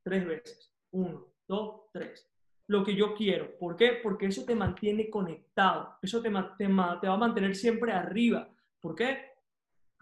Tres 0.02 0.26
veces. 0.26 0.72
Uno, 0.92 1.32
dos, 1.46 1.82
tres. 1.92 2.28
Lo 2.66 2.84
que 2.84 2.94
yo 2.94 3.14
quiero. 3.14 3.56
¿Por 3.58 3.76
qué? 3.76 4.00
Porque 4.02 4.26
eso 4.26 4.44
te 4.44 4.54
mantiene 4.54 5.10
conectado. 5.10 5.96
Eso 6.02 6.20
te, 6.20 6.30
te, 6.30 6.66
te 6.66 6.68
va 7.08 7.14
a 7.14 7.16
mantener 7.16 7.56
siempre 7.56 7.92
arriba. 7.92 8.48
¿Por 8.80 8.94
qué? 8.94 9.32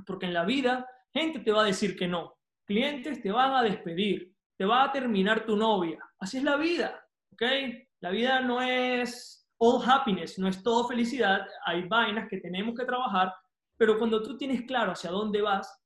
Porque 0.06 0.26
en 0.26 0.34
la 0.34 0.44
vida, 0.44 0.88
gente 1.12 1.40
te 1.40 1.52
va 1.52 1.62
a 1.62 1.66
decir 1.66 1.96
que 1.96 2.08
no. 2.08 2.36
Clientes 2.64 3.22
te 3.22 3.30
van 3.30 3.52
a 3.54 3.62
despedir. 3.62 4.34
Te 4.56 4.64
va 4.64 4.84
a 4.84 4.92
terminar 4.92 5.46
tu 5.46 5.56
novia. 5.56 5.98
Así 6.18 6.38
es 6.38 6.44
la 6.44 6.56
vida. 6.56 7.06
¿Ok? 7.32 7.42
La 8.00 8.10
vida 8.10 8.40
no 8.40 8.60
es 8.60 9.48
all 9.58 9.82
happiness, 9.88 10.38
no 10.38 10.48
es 10.48 10.62
todo 10.62 10.86
felicidad. 10.88 11.46
Hay 11.64 11.86
vainas 11.88 12.28
que 12.28 12.38
tenemos 12.38 12.74
que 12.76 12.84
trabajar. 12.84 13.32
Pero 13.76 13.96
cuando 13.98 14.22
tú 14.22 14.36
tienes 14.36 14.62
claro 14.62 14.92
hacia 14.92 15.10
dónde 15.10 15.40
vas, 15.40 15.80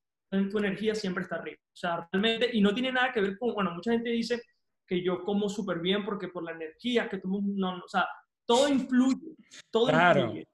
tu 0.51 0.59
energía 0.59 0.95
siempre 0.95 1.23
está 1.23 1.37
arriba. 1.37 1.59
O 1.61 1.77
sea, 1.77 2.09
realmente, 2.11 2.51
y 2.53 2.61
no 2.61 2.73
tiene 2.73 2.91
nada 2.91 3.13
que 3.13 3.21
ver 3.21 3.39
con, 3.39 3.55
bueno, 3.55 3.73
mucha 3.73 3.93
gente 3.93 4.11
dice 4.11 4.43
que 4.87 5.03
yo 5.03 5.23
como 5.25 5.49
súper 5.49 5.81
bien 5.81 6.05
porque 6.05 6.29
por 6.29 6.43
la 6.43 6.53
energía 6.53 7.09
que 7.09 7.19
tomo, 7.19 7.41
no, 7.43 7.77
no, 7.77 7.85
o 7.85 7.89
sea, 7.89 8.07
todo 8.47 8.69
influye, 8.69 9.37
todo 9.71 9.91
influye. 9.91 10.49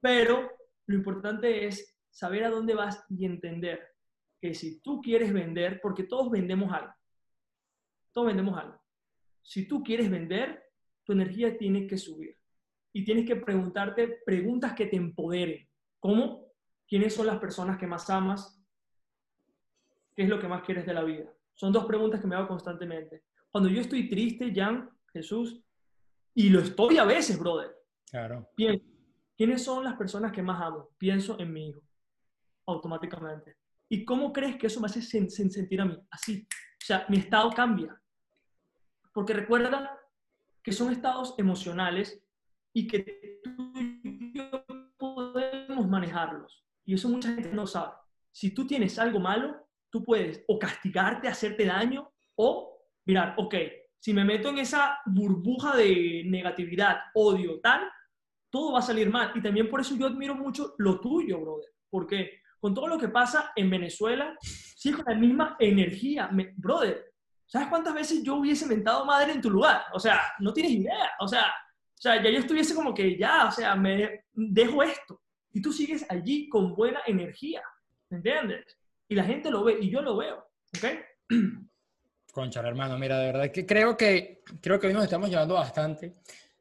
Pero 0.00 0.50
lo 0.86 0.94
importante 0.94 1.66
es 1.66 1.96
saber 2.10 2.44
a 2.44 2.50
dónde 2.50 2.74
vas 2.74 3.04
y 3.08 3.24
entender 3.24 3.94
que 4.40 4.54
si 4.54 4.80
tú 4.80 5.00
quieres 5.00 5.32
vender, 5.32 5.80
porque 5.80 6.04
todos 6.04 6.30
vendemos 6.30 6.72
algo, 6.72 6.92
todos 8.12 8.26
vendemos 8.26 8.58
algo. 8.58 8.80
Si 9.42 9.66
tú 9.66 9.82
quieres 9.82 10.10
vender, 10.10 10.62
tu 11.02 11.12
energía 11.12 11.56
tiene 11.56 11.86
que 11.86 11.96
subir. 11.96 12.38
Y 12.92 13.04
tienes 13.04 13.26
que 13.26 13.36
preguntarte 13.36 14.20
preguntas 14.24 14.74
que 14.74 14.86
te 14.86 14.96
empoderen. 14.96 15.68
¿Cómo? 15.98 16.52
¿Quiénes 16.86 17.14
son 17.14 17.26
las 17.26 17.38
personas 17.38 17.78
que 17.78 17.86
más 17.86 18.08
amas? 18.10 18.53
¿Qué 20.14 20.22
es 20.22 20.28
lo 20.28 20.38
que 20.38 20.48
más 20.48 20.62
quieres 20.62 20.86
de 20.86 20.94
la 20.94 21.02
vida? 21.02 21.32
Son 21.54 21.72
dos 21.72 21.86
preguntas 21.86 22.20
que 22.20 22.26
me 22.26 22.36
hago 22.36 22.48
constantemente. 22.48 23.24
Cuando 23.50 23.68
yo 23.68 23.80
estoy 23.80 24.08
triste, 24.08 24.52
Jan, 24.54 24.90
Jesús, 25.12 25.60
y 26.34 26.48
lo 26.48 26.60
estoy 26.60 26.98
a 26.98 27.04
veces, 27.04 27.38
brother. 27.38 27.74
Claro. 28.10 28.48
Pienso, 28.56 28.84
¿quiénes 29.36 29.62
son 29.62 29.84
las 29.84 29.94
personas 29.94 30.32
que 30.32 30.42
más 30.42 30.60
amo? 30.60 30.90
Pienso 30.98 31.38
en 31.38 31.52
mi 31.52 31.68
hijo, 31.68 31.80
automáticamente. 32.66 33.56
¿Y 33.88 34.04
cómo 34.04 34.32
crees 34.32 34.56
que 34.56 34.66
eso 34.66 34.80
me 34.80 34.86
hace 34.86 35.02
sentir 35.02 35.80
a 35.80 35.84
mí? 35.84 35.96
Así. 36.10 36.46
O 36.50 36.84
sea, 36.84 37.06
mi 37.08 37.18
estado 37.18 37.50
cambia. 37.50 38.00
Porque 39.12 39.32
recuerda 39.32 39.96
que 40.62 40.72
son 40.72 40.92
estados 40.92 41.34
emocionales 41.38 42.20
y 42.72 42.86
que 42.88 43.40
tú 43.44 43.72
y 43.76 44.32
yo 44.36 44.64
podemos 44.96 45.86
manejarlos. 45.88 46.64
Y 46.84 46.94
eso 46.94 47.08
mucha 47.08 47.32
gente 47.32 47.52
no 47.52 47.66
sabe. 47.66 47.94
Si 48.32 48.52
tú 48.52 48.66
tienes 48.66 48.98
algo 48.98 49.20
malo, 49.20 49.63
tú 49.94 50.04
puedes 50.04 50.42
o 50.48 50.58
castigarte, 50.58 51.28
hacerte 51.28 51.66
daño, 51.66 52.10
o 52.34 52.80
mirar, 53.04 53.36
ok, 53.38 53.54
si 54.00 54.12
me 54.12 54.24
meto 54.24 54.48
en 54.48 54.58
esa 54.58 54.98
burbuja 55.06 55.76
de 55.76 56.24
negatividad, 56.26 56.96
odio, 57.14 57.60
tal, 57.60 57.88
todo 58.50 58.72
va 58.72 58.80
a 58.80 58.82
salir 58.82 59.08
mal. 59.08 59.30
Y 59.36 59.40
también 59.40 59.70
por 59.70 59.80
eso 59.80 59.94
yo 59.94 60.08
admiro 60.08 60.34
mucho 60.34 60.74
lo 60.78 60.98
tuyo, 60.98 61.38
brother. 61.38 61.70
Porque 61.88 62.40
con 62.58 62.74
todo 62.74 62.88
lo 62.88 62.98
que 62.98 63.06
pasa 63.06 63.52
en 63.54 63.70
Venezuela, 63.70 64.36
sí 64.40 64.90
con 64.90 65.04
la 65.06 65.14
misma 65.14 65.56
energía. 65.60 66.28
brother, 66.56 67.12
¿sabes 67.46 67.68
cuántas 67.68 67.94
veces 67.94 68.20
yo 68.24 68.34
hubiese 68.34 68.66
mentado 68.66 69.04
madre 69.04 69.30
en 69.30 69.40
tu 69.40 69.48
lugar? 69.48 69.84
O 69.92 70.00
sea, 70.00 70.20
no 70.40 70.52
tienes 70.52 70.72
idea. 70.72 71.12
O 71.20 71.28
sea, 71.28 71.44
o 71.44 72.02
sea, 72.02 72.20
ya 72.20 72.30
yo 72.30 72.40
estuviese 72.40 72.74
como 72.74 72.92
que 72.92 73.16
ya, 73.16 73.46
o 73.46 73.52
sea, 73.52 73.76
me 73.76 74.24
dejo 74.32 74.82
esto. 74.82 75.22
Y 75.52 75.62
tú 75.62 75.72
sigues 75.72 76.04
allí 76.10 76.48
con 76.48 76.74
buena 76.74 77.00
energía. 77.06 77.62
¿Me 78.10 78.16
entiendes? 78.16 78.76
Y 79.08 79.14
la 79.14 79.24
gente 79.24 79.50
lo 79.50 79.64
ve 79.64 79.78
y 79.80 79.90
yo 79.90 80.02
lo 80.02 80.16
veo, 80.16 80.46
¿ok? 80.76 80.86
Concha, 82.32 82.60
hermano, 82.60 82.98
mira, 82.98 83.18
de 83.18 83.26
verdad 83.26 83.50
que 83.52 83.64
creo 83.64 83.96
que, 83.96 84.42
creo 84.60 84.80
que 84.80 84.88
hoy 84.88 84.92
nos 84.92 85.04
estamos 85.04 85.30
llevando 85.30 85.54
bastante. 85.54 86.12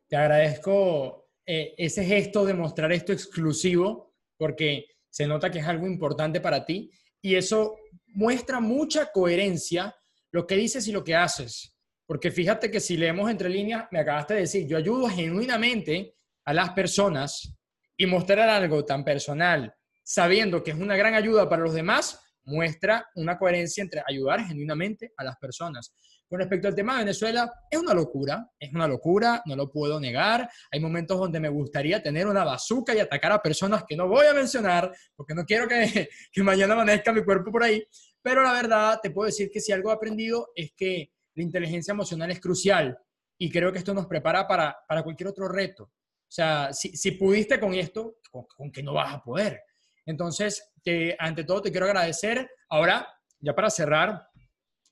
Te 0.07 0.15
agradezco 0.15 1.29
eh, 1.45 1.73
ese 1.77 2.05
gesto 2.05 2.45
de 2.45 2.53
mostrar 2.53 2.91
esto 2.91 3.11
exclusivo, 3.11 4.13
porque 4.37 4.85
se 5.09 5.25
nota 5.25 5.49
que 5.49 5.59
es 5.59 5.67
algo 5.67 5.87
importante 5.87 6.39
para 6.41 6.65
ti 6.65 6.91
y 7.21 7.35
eso 7.35 7.77
muestra 8.07 8.59
mucha 8.59 9.11
coherencia 9.11 9.95
lo 10.31 10.45
que 10.45 10.55
dices 10.55 10.87
y 10.87 10.91
lo 10.91 11.03
que 11.03 11.15
haces. 11.15 11.75
Porque 12.05 12.31
fíjate 12.31 12.69
que 12.69 12.79
si 12.79 12.97
leemos 12.97 13.29
entre 13.29 13.49
líneas, 13.49 13.87
me 13.91 13.99
acabaste 13.99 14.33
de 14.33 14.41
decir, 14.41 14.67
yo 14.67 14.77
ayudo 14.77 15.07
genuinamente 15.07 16.15
a 16.45 16.53
las 16.53 16.71
personas 16.71 17.55
y 17.95 18.05
mostrar 18.05 18.49
algo 18.49 18.83
tan 18.85 19.03
personal, 19.05 19.73
sabiendo 20.03 20.63
que 20.63 20.71
es 20.71 20.77
una 20.77 20.97
gran 20.97 21.13
ayuda 21.13 21.47
para 21.47 21.63
los 21.63 21.73
demás, 21.73 22.19
muestra 22.45 23.07
una 23.15 23.37
coherencia 23.37 23.81
entre 23.81 24.03
ayudar 24.07 24.45
genuinamente 24.45 25.13
a 25.17 25.23
las 25.23 25.37
personas. 25.37 25.93
Con 26.27 26.39
respecto 26.39 26.67
al 26.67 26.75
tema 26.75 26.93
de 26.93 26.99
Venezuela, 26.99 27.53
es 27.69 27.79
una 27.79 27.93
locura, 27.93 28.49
es 28.57 28.73
una 28.73 28.87
locura, 28.87 29.43
no 29.45 29.55
lo 29.55 29.69
puedo 29.69 29.99
negar. 29.99 30.49
Hay 30.71 30.79
momentos 30.79 31.19
donde 31.19 31.39
me 31.39 31.49
gustaría 31.49 32.01
tener 32.01 32.25
una 32.25 32.43
bazuca 32.43 32.95
y 32.95 32.99
atacar 32.99 33.31
a 33.33 33.41
personas 33.41 33.83
que 33.87 33.95
no 33.95 34.07
voy 34.07 34.25
a 34.25 34.33
mencionar, 34.33 34.91
porque 35.15 35.35
no 35.35 35.45
quiero 35.45 35.67
que, 35.67 36.09
que 36.31 36.43
mañana 36.43 36.73
amanezca 36.73 37.13
mi 37.13 37.23
cuerpo 37.23 37.51
por 37.51 37.63
ahí. 37.63 37.83
Pero 38.21 38.41
la 38.41 38.53
verdad, 38.53 38.99
te 39.01 39.11
puedo 39.11 39.27
decir 39.27 39.51
que 39.51 39.59
si 39.59 39.71
algo 39.71 39.91
he 39.91 39.93
aprendido 39.93 40.49
es 40.55 40.71
que 40.75 41.11
la 41.35 41.43
inteligencia 41.43 41.91
emocional 41.91 42.31
es 42.31 42.39
crucial 42.39 42.97
y 43.37 43.51
creo 43.51 43.71
que 43.71 43.79
esto 43.79 43.93
nos 43.93 44.07
prepara 44.07 44.47
para, 44.47 44.75
para 44.87 45.03
cualquier 45.03 45.29
otro 45.29 45.47
reto. 45.47 45.83
O 45.83 46.35
sea, 46.35 46.73
si, 46.73 46.95
si 46.97 47.11
pudiste 47.11 47.59
con 47.59 47.75
esto, 47.75 48.17
con, 48.31 48.45
con 48.45 48.71
que 48.71 48.81
no 48.81 48.93
vas 48.93 49.13
a 49.13 49.21
poder. 49.21 49.61
Entonces, 50.05 50.72
ante 51.19 51.43
todo 51.43 51.61
te 51.61 51.71
quiero 51.71 51.85
agradecer. 51.85 52.49
Ahora, 52.69 53.07
ya 53.39 53.53
para 53.53 53.69
cerrar, 53.69 54.27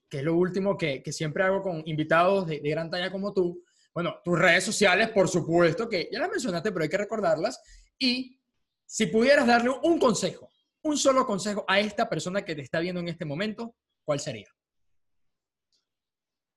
que 0.08 0.18
es 0.18 0.24
lo 0.24 0.34
último 0.34 0.76
que, 0.76 1.02
siempre 1.12 1.42
hago 1.42 1.62
con 1.62 1.82
invitados 1.86 2.46
de, 2.46 2.58
gran 2.58 2.90
talla 2.90 3.10
como 3.10 3.32
tú, 3.32 3.64
bueno, 3.94 4.16
tus 4.24 4.38
redes 4.38 4.64
sociales, 4.64 5.10
por 5.10 5.28
supuesto, 5.28 5.88
que 5.88 6.08
ya 6.10 6.18
las 6.18 6.30
mencionaste, 6.30 6.72
pero 6.72 6.82
hay 6.82 6.88
que 6.88 6.98
recordarlas. 6.98 7.62
Y 7.98 8.38
si 8.84 9.06
pudieras 9.06 9.46
darle 9.46 9.70
un 9.82 9.98
consejo, 9.98 10.48
un 10.82 10.96
solo 10.96 11.26
consejo 11.26 11.64
a 11.68 11.80
esta 11.80 12.08
persona 12.08 12.44
que 12.44 12.54
te 12.54 12.62
está 12.62 12.80
viendo 12.80 13.00
en 13.00 13.08
este 13.08 13.24
momento, 13.24 13.74
¿cuál 14.04 14.20
sería? 14.20 14.48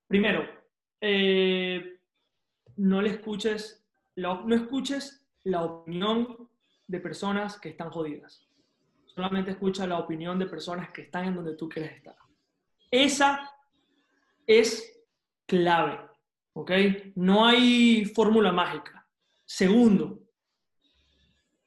Primero, 0.06 0.46
eh, 1.00 1.98
no 2.76 3.02
le 3.02 3.10
escuches, 3.10 3.84
no 4.16 4.54
escuches 4.54 5.26
la 5.44 5.64
opinión 5.64 6.48
de 6.86 7.00
personas 7.00 7.58
que 7.58 7.70
están 7.70 7.90
jodidas 7.90 8.45
solamente 9.16 9.52
escucha 9.52 9.86
la 9.86 9.98
opinión 9.98 10.38
de 10.38 10.44
personas 10.44 10.90
que 10.90 11.02
están 11.02 11.24
en 11.24 11.36
donde 11.36 11.56
tú 11.56 11.70
quieres 11.70 11.96
estar. 11.96 12.14
Esa 12.90 13.50
es 14.46 15.02
clave, 15.46 15.98
¿ok? 16.52 16.70
No 17.14 17.46
hay 17.46 18.04
fórmula 18.04 18.52
mágica. 18.52 19.08
Segundo, 19.46 20.20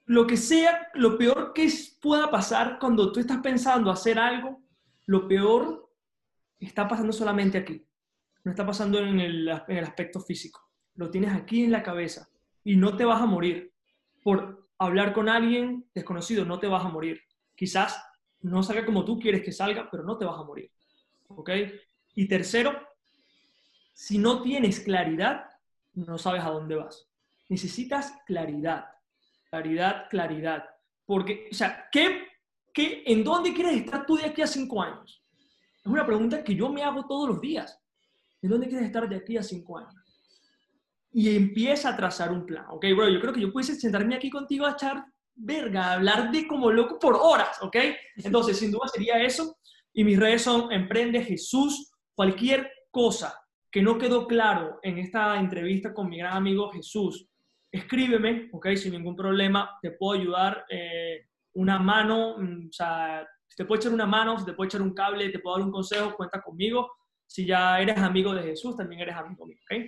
lo 0.05 0.27
que 0.27 0.37
sea, 0.37 0.89
lo 0.93 1.17
peor 1.17 1.51
que 1.53 1.67
pueda 1.99 2.29
pasar 2.29 2.77
cuando 2.79 3.11
tú 3.11 3.19
estás 3.19 3.39
pensando 3.39 3.89
hacer 3.89 4.19
algo, 4.19 4.61
lo 5.07 5.27
peor 5.27 5.91
está 6.59 6.87
pasando 6.87 7.11
solamente 7.11 7.57
aquí. 7.57 7.83
No 8.43 8.51
está 8.51 8.63
pasando 8.63 8.99
en 8.99 9.19
el, 9.19 9.47
en 9.67 9.77
el 9.77 9.83
aspecto 9.83 10.19
físico. 10.19 10.61
Lo 10.93 11.09
tienes 11.09 11.33
aquí 11.33 11.63
en 11.63 11.71
la 11.71 11.81
cabeza 11.81 12.29
y 12.63 12.75
no 12.75 12.95
te 12.95 13.05
vas 13.05 13.21
a 13.21 13.25
morir. 13.25 13.73
Por 14.23 14.69
hablar 14.77 15.13
con 15.13 15.29
alguien 15.29 15.89
desconocido, 15.95 16.45
no 16.45 16.59
te 16.59 16.67
vas 16.67 16.85
a 16.85 16.89
morir 16.89 17.23
quizás 17.59 18.01
no 18.39 18.63
salga 18.63 18.85
como 18.85 19.03
tú 19.03 19.19
quieres 19.19 19.43
que 19.43 19.51
salga, 19.51 19.89
pero 19.91 20.03
no 20.03 20.17
te 20.17 20.23
vas 20.23 20.39
a 20.39 20.43
morir. 20.43 20.71
¿Ok? 21.27 21.49
Y 22.15 22.25
tercero, 22.25 22.71
si 23.91 24.17
no 24.17 24.41
tienes 24.41 24.79
claridad, 24.79 25.43
no 25.93 26.17
sabes 26.17 26.41
a 26.41 26.51
dónde 26.51 26.75
vas. 26.75 27.09
Necesitas 27.49 28.13
claridad, 28.25 28.85
claridad, 29.49 30.07
claridad. 30.09 30.69
Porque, 31.05 31.49
o 31.51 31.53
sea, 31.53 31.89
¿qué 31.91 32.29
¿qué, 32.73 33.03
¿en 33.05 33.25
dónde 33.25 33.53
quieres 33.53 33.75
estar 33.75 34.05
tú 34.05 34.15
de 34.15 34.27
aquí 34.27 34.41
a 34.41 34.47
cinco 34.47 34.81
años? 34.81 35.21
Es 35.79 35.85
una 35.85 36.05
pregunta 36.05 36.41
que 36.41 36.55
yo 36.55 36.69
me 36.69 36.81
hago 36.81 37.05
todos 37.07 37.27
los 37.27 37.41
días. 37.41 37.77
¿En 38.41 38.51
dónde 38.51 38.69
quieres 38.69 38.87
estar 38.87 39.09
de 39.09 39.17
aquí 39.17 39.35
a 39.35 39.43
cinco 39.43 39.79
años? 39.79 39.93
Y 41.11 41.35
empieza 41.35 41.89
a 41.89 41.97
trazar 41.97 42.31
un 42.31 42.45
plan, 42.45 42.67
¿ok, 42.69 42.85
bro? 42.95 43.09
Yo 43.09 43.19
creo 43.19 43.33
que 43.33 43.41
yo 43.41 43.51
pudiese 43.51 43.75
sentarme 43.75 44.15
aquí 44.15 44.29
contigo 44.29 44.65
a 44.65 44.71
echar 44.71 45.03
verga, 45.39 45.93
hablar 45.93 46.31
de 46.31 46.47
como 46.47 46.71
loco 46.71 46.99
por 46.99 47.15
horas, 47.15 47.57
¿ok? 47.61 47.75
Entonces, 48.17 48.57
sin 48.59 48.71
duda 48.71 48.87
sería 48.87 49.23
eso. 49.23 49.57
Y 49.93 50.03
mis 50.03 50.19
redes 50.19 50.43
son 50.43 50.71
Emprende 50.71 51.23
Jesús. 51.23 51.91
Cualquier 52.13 52.71
cosa 52.91 53.39
que 53.71 53.81
no 53.81 53.97
quedó 53.97 54.27
claro 54.27 54.79
en 54.83 54.97
esta 54.97 55.39
entrevista 55.39 55.93
con 55.93 56.09
mi 56.09 56.17
gran 56.17 56.33
amigo 56.33 56.71
Jesús, 56.71 57.27
escríbeme, 57.71 58.49
¿ok? 58.51 58.69
Sin 58.75 58.93
ningún 58.93 59.15
problema, 59.15 59.77
te 59.81 59.91
puedo 59.91 60.19
ayudar. 60.19 60.65
Eh, 60.69 61.27
una 61.53 61.79
mano, 61.79 62.37
mm, 62.37 62.67
o 62.69 62.73
sea, 62.73 63.27
te 63.55 63.65
puedo 63.65 63.79
echar 63.79 63.93
una 63.93 64.05
mano, 64.05 64.43
te 64.43 64.53
puedo 64.53 64.67
echar 64.67 64.81
un 64.81 64.93
cable, 64.93 65.29
te 65.29 65.39
puedo 65.39 65.57
dar 65.57 65.65
un 65.65 65.71
consejo, 65.71 66.15
cuenta 66.15 66.41
conmigo. 66.41 66.91
Si 67.25 67.45
ya 67.45 67.79
eres 67.79 67.97
amigo 67.97 68.33
de 68.33 68.43
Jesús, 68.43 68.75
también 68.75 69.01
eres 69.01 69.15
amigo 69.15 69.45
mío, 69.45 69.57
¿ok? 69.63 69.85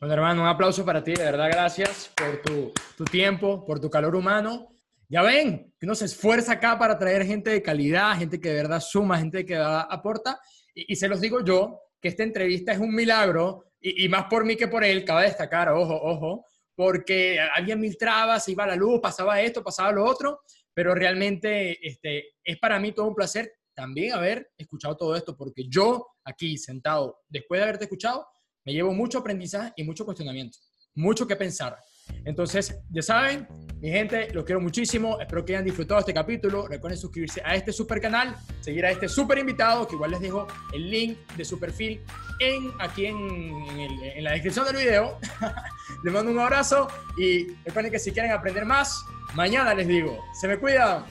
Bueno, 0.00 0.14
hermano, 0.14 0.42
un 0.42 0.48
aplauso 0.48 0.84
para 0.84 1.04
ti, 1.04 1.14
de 1.14 1.22
verdad, 1.22 1.48
gracias 1.50 2.10
por 2.16 2.42
tu, 2.42 3.04
tiempo, 3.04 3.64
por 3.64 3.78
tu 3.80 3.88
calor 3.88 4.16
humano. 4.16 4.68
Ya 5.08 5.22
ven, 5.22 5.72
que 5.78 5.86
uno 5.86 5.94
se 5.94 6.06
esfuerza 6.06 6.54
acá 6.54 6.76
para 6.76 6.98
traer 6.98 7.24
gente 7.24 7.50
de 7.50 7.62
calidad, 7.62 8.18
gente 8.18 8.40
que 8.40 8.48
de 8.48 8.56
verdad 8.56 8.80
suma, 8.80 9.18
gente 9.18 9.46
que 9.46 9.56
aporta. 9.56 10.40
Y, 10.74 10.96
se 10.96 11.06
los 11.06 11.20
digo 11.20 11.44
yo, 11.44 11.80
que 12.00 12.08
esta 12.08 12.24
entrevista 12.24 12.72
es 12.72 12.80
un 12.80 12.92
milagro, 12.92 13.66
y, 13.80 14.08
más 14.08 14.24
por 14.24 14.44
mí 14.44 14.56
que 14.56 14.66
por 14.66 14.82
él, 14.82 15.04
cabe 15.04 15.24
destacar, 15.26 15.68
ojo, 15.68 15.94
ojo, 15.94 16.44
porque 16.74 17.38
había 17.54 17.76
mil 17.76 17.96
trabas, 17.96 18.48
iba 18.48 18.66
la 18.66 18.74
luz, 18.74 18.98
pasaba 19.00 19.40
esto, 19.40 19.62
pasaba 19.62 19.92
lo 19.92 20.04
otro, 20.04 20.40
pero 20.74 20.92
realmente 20.94 21.78
este, 21.86 22.34
es 22.42 22.58
para 22.58 22.80
mí 22.80 22.90
todo 22.90 23.06
un 23.06 23.14
placer 23.14 23.52
también 23.74 24.12
haber 24.12 24.50
escuchado 24.58 24.96
todo 24.96 25.14
esto, 25.14 25.36
porque 25.36 25.68
yo 25.68 26.08
aquí 26.24 26.58
sentado, 26.58 27.20
después 27.28 27.60
de 27.60 27.64
haberte 27.64 27.84
escuchado, 27.84 28.26
me 28.64 28.72
llevo 28.72 28.92
mucho 28.92 29.18
aprendizaje 29.18 29.72
y 29.76 29.84
mucho 29.84 30.04
cuestionamiento, 30.04 30.58
mucho 30.94 31.26
que 31.26 31.36
pensar. 31.36 31.76
Entonces, 32.24 32.78
ya 32.90 33.02
saben, 33.02 33.46
mi 33.80 33.90
gente, 33.90 34.28
los 34.32 34.44
quiero 34.44 34.60
muchísimo. 34.60 35.18
Espero 35.20 35.44
que 35.44 35.54
hayan 35.54 35.64
disfrutado 35.64 36.00
este 36.00 36.14
capítulo. 36.14 36.66
Recuerden 36.66 36.98
suscribirse 36.98 37.42
a 37.44 37.54
este 37.54 37.72
super 37.72 38.00
canal, 38.00 38.36
seguir 38.60 38.84
a 38.84 38.90
este 38.90 39.08
super 39.08 39.38
invitado, 39.38 39.86
que 39.86 39.94
igual 39.94 40.10
les 40.10 40.20
dejo 40.20 40.46
el 40.72 40.90
link 40.90 41.18
de 41.36 41.44
su 41.44 41.58
perfil 41.58 42.00
en, 42.40 42.72
aquí 42.78 43.06
en, 43.06 43.16
en 43.18 44.24
la 44.24 44.32
descripción 44.32 44.66
del 44.66 44.76
video. 44.76 45.18
les 46.04 46.12
mando 46.12 46.30
un 46.30 46.38
abrazo 46.38 46.88
y 47.18 47.46
recuerden 47.64 47.92
que 47.92 47.98
si 47.98 48.12
quieren 48.12 48.32
aprender 48.32 48.64
más, 48.64 49.04
mañana 49.34 49.74
les 49.74 49.88
digo. 49.88 50.18
Se 50.40 50.48
me 50.48 50.58
cuidan. 50.58 51.04